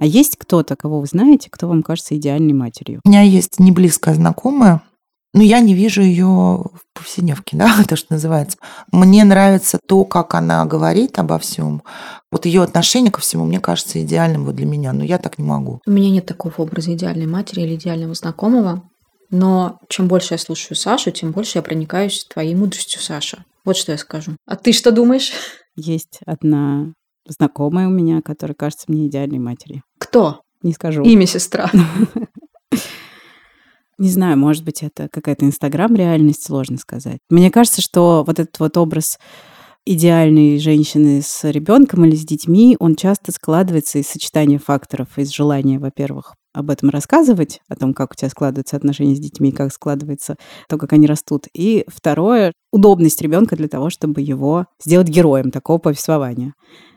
А 0.00 0.06
есть 0.06 0.36
кто-то, 0.36 0.76
кого 0.76 1.00
вы 1.00 1.06
знаете, 1.06 1.48
кто 1.50 1.68
вам 1.68 1.82
кажется 1.82 2.16
идеальной 2.16 2.52
матерью? 2.52 3.00
У 3.04 3.08
меня 3.08 3.22
есть 3.22 3.58
неблизкая 3.58 4.14
знакомая, 4.14 4.82
но 5.32 5.42
я 5.42 5.60
не 5.60 5.74
вижу 5.74 6.02
ее 6.02 6.26
в 6.26 6.80
повседневке, 6.94 7.56
да, 7.56 7.74
то, 7.88 7.96
что 7.96 8.14
называется. 8.14 8.58
Мне 8.92 9.24
нравится 9.24 9.78
то, 9.86 10.04
как 10.04 10.34
она 10.34 10.64
говорит 10.64 11.18
обо 11.18 11.38
всем. 11.38 11.82
Вот 12.30 12.46
ее 12.46 12.62
отношение 12.62 13.12
ко 13.12 13.20
всему, 13.20 13.44
мне 13.44 13.60
кажется, 13.60 14.02
идеальным 14.02 14.44
вот 14.44 14.56
для 14.56 14.66
меня, 14.66 14.92
но 14.92 15.04
я 15.04 15.18
так 15.18 15.38
не 15.38 15.44
могу. 15.44 15.80
У 15.86 15.90
меня 15.90 16.10
нет 16.10 16.26
такого 16.26 16.54
образа 16.56 16.94
идеальной 16.94 17.26
матери 17.26 17.62
или 17.62 17.74
идеального 17.74 18.14
знакомого, 18.14 18.82
но 19.30 19.78
чем 19.88 20.08
больше 20.08 20.34
я 20.34 20.38
слушаю 20.38 20.76
Сашу, 20.76 21.10
тем 21.10 21.32
больше 21.32 21.58
я 21.58 21.62
проникаюсь 21.62 22.26
твоей 22.32 22.54
мудростью, 22.54 23.00
Саша. 23.00 23.44
Вот 23.64 23.76
что 23.76 23.92
я 23.92 23.98
скажу. 23.98 24.36
А 24.46 24.56
ты 24.56 24.72
что 24.72 24.92
думаешь? 24.92 25.32
Есть 25.74 26.20
одна 26.24 26.92
знакомая 27.28 27.88
у 27.88 27.90
меня, 27.90 28.22
которая 28.22 28.54
кажется 28.54 28.86
мне 28.88 29.06
идеальной 29.06 29.38
матерью. 29.38 29.82
Кто? 29.98 30.40
Не 30.62 30.72
скажу. 30.72 31.02
Имя 31.02 31.26
сестра. 31.26 31.70
Не 33.98 34.10
знаю, 34.10 34.36
может 34.36 34.62
быть, 34.62 34.82
это 34.82 35.08
какая-то 35.10 35.46
инстаграм-реальность, 35.46 36.44
сложно 36.44 36.76
сказать. 36.76 37.18
Мне 37.30 37.50
кажется, 37.50 37.80
что 37.80 38.24
вот 38.26 38.38
этот 38.38 38.58
вот 38.58 38.76
образ 38.76 39.18
идеальной 39.86 40.58
женщины 40.58 41.22
с 41.22 41.48
ребенком 41.50 42.04
или 42.04 42.14
с 42.14 42.26
детьми, 42.26 42.76
он 42.78 42.96
часто 42.96 43.32
складывается 43.32 43.98
из 43.98 44.08
сочетания 44.08 44.58
факторов, 44.58 45.16
из 45.16 45.30
желания, 45.30 45.78
во-первых, 45.78 46.34
об 46.52 46.70
этом 46.70 46.90
рассказывать, 46.90 47.60
о 47.68 47.76
том, 47.76 47.94
как 47.94 48.12
у 48.12 48.14
тебя 48.14 48.28
складываются 48.28 48.76
отношения 48.76 49.14
с 49.14 49.20
детьми, 49.20 49.52
как 49.52 49.72
складывается 49.72 50.36
то, 50.68 50.78
как 50.78 50.92
они 50.92 51.06
растут. 51.06 51.46
И 51.54 51.84
второе, 51.86 52.52
удобность 52.72 53.22
ребенка 53.22 53.56
для 53.56 53.68
того, 53.68 53.90
чтобы 53.90 54.22
его 54.22 54.66
сделать 54.82 55.08
героем 55.08 55.50
такого 55.50 55.78
повествования. 55.78 56.54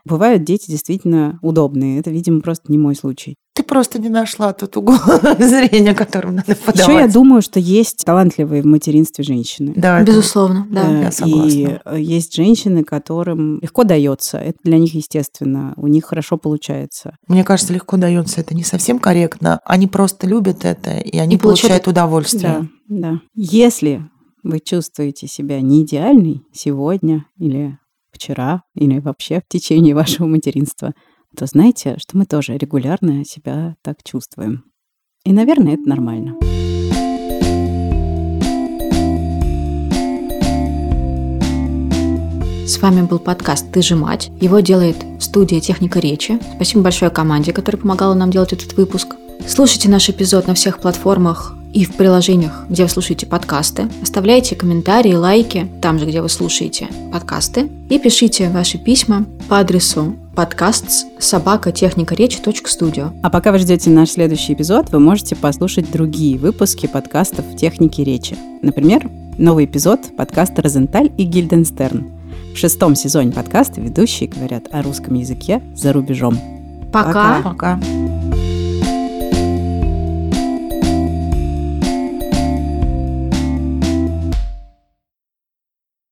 Бывают 0.10 0.44
дети 0.44 0.72
действительно 0.72 1.38
удобные. 1.42 2.00
Это, 2.00 2.10
видимо, 2.10 2.42
просто 2.42 2.72
не 2.72 2.78
мой 2.78 2.96
случай. 2.96 3.36
Ты 3.54 3.64
просто 3.64 4.00
не 4.00 4.10
нашла 4.10 4.54
тот 4.54 4.76
угол 4.78 4.96
зрения, 5.40 5.94
которым 5.94 6.36
надо 6.36 6.56
подавать. 6.56 6.88
Еще 6.88 6.94
я 6.94 7.08
думаю, 7.08 7.42
что 7.42 7.60
есть 7.60 8.06
талантливые 8.06 8.62
в 8.62 8.66
материнстве 8.66 9.24
женщины. 9.24 9.74
Да, 9.76 10.02
безусловно, 10.02 10.66
да. 10.72 11.02
Я 11.02 11.12
согласна. 11.12 11.50
И 11.50 11.80
э, 11.84 12.00
есть 12.00 12.34
женщины, 12.34 12.84
которым 12.84 13.60
легко 13.62 13.84
дается. 13.84 14.38
Это 14.38 14.58
для 14.64 14.80
них 14.80 14.96
естественно. 14.96 15.74
У 15.76 15.88
них 15.88 16.06
хорошо 16.06 16.38
получается. 16.38 17.18
Мне 17.28 17.44
кажется, 17.44 17.74
легко 17.74 17.98
дается. 17.98 18.40
Это 18.42 18.56
не 18.56 18.64
совсем 18.64 18.98
корректно. 18.98 19.60
Они 19.66 19.88
просто 19.88 20.26
любят 20.26 20.66
это, 20.66 20.98
и 20.98 21.18
они 21.18 21.36
и 21.36 21.38
получают, 21.38 21.84
получают 21.84 21.88
удовольствие. 21.88 22.70
Да, 22.88 23.12
да. 23.12 23.22
Если 23.36 24.10
вы 24.44 24.60
чувствуете 24.60 25.28
себя 25.28 25.62
не 25.62 25.84
идеальной 25.84 26.44
сегодня 26.54 27.26
или 27.38 27.78
вчера, 28.12 28.64
или 28.76 29.00
вообще 29.00 29.42
в 29.42 29.48
течение 29.48 29.96
вашего 29.96 30.28
материнства, 30.28 30.94
то 31.36 31.46
знайте, 31.46 31.98
что 32.00 32.18
мы 32.18 32.26
тоже 32.26 32.58
регулярно 32.58 33.24
себя 33.24 33.76
так 33.82 34.04
чувствуем. 34.04 34.64
И, 35.26 35.32
наверное, 35.32 35.74
это 35.74 35.88
нормально. 35.88 36.36
С 42.70 42.80
вами 42.80 43.02
был 43.02 43.18
подкаст 43.18 43.72
«Ты 43.72 43.82
же 43.82 43.96
мать». 43.96 44.30
Его 44.40 44.60
делает 44.60 44.98
студия 45.20 45.60
«Техника 45.60 45.98
речи». 45.98 46.40
Спасибо 46.56 46.84
большое 46.84 47.10
команде, 47.10 47.52
которая 47.52 47.82
помогала 47.82 48.14
нам 48.14 48.30
делать 48.30 48.54
этот 48.54 48.74
выпуск. 48.74 49.16
Слушайте 49.48 49.90
наш 49.90 50.08
эпизод 50.08 50.46
на 50.46 50.54
всех 50.54 50.78
платформах 50.78 51.56
и 51.74 51.84
в 51.84 51.96
приложениях, 51.96 52.68
где 52.70 52.84
вы 52.84 52.90
слушаете 52.90 53.26
подкасты. 53.26 53.90
Оставляйте 54.04 54.56
комментарии, 54.56 55.16
лайки 55.16 55.68
там 55.82 55.98
же, 55.98 56.06
где 56.06 56.22
вы 56.22 56.30
слушаете 56.30 56.90
подкасты. 57.12 57.72
И 57.90 57.98
пишите 57.98 58.52
ваши 58.52 58.78
письма 58.78 59.26
по 59.48 59.58
адресу 59.58 60.16
подкаст 60.36 61.08
собака 61.18 61.72
техника 61.72 62.14
речи 62.14 62.40
студио. 62.66 63.14
А 63.24 63.32
пока 63.32 63.52
вы 63.52 63.58
ждете 63.58 63.90
наш 63.90 64.12
следующий 64.12 64.54
эпизод, 64.54 64.92
вы 64.92 65.00
можете 65.00 65.36
послушать 65.36 65.90
другие 65.90 66.38
выпуски 66.38 66.86
подкастов 66.86 67.46
техники 67.58 68.02
речи. 68.02 68.38
Например, 68.62 69.10
новый 69.40 69.66
эпизод 69.66 70.16
подкаста 70.16 70.62
«Розенталь» 70.62 71.12
и 71.18 71.24
«Гильденстерн». 71.24 72.19
В 72.54 72.58
шестом 72.58 72.96
сезоне 72.96 73.32
подкаста 73.32 73.80
ведущие 73.80 74.30
говорят 74.30 74.66
о 74.72 74.82
русском 74.82 75.14
языке 75.14 75.62
за 75.76 75.94
рубежом. 75.94 76.38
Пока. 76.92 77.42
Пока. 77.42 77.78
Пока. 77.78 78.19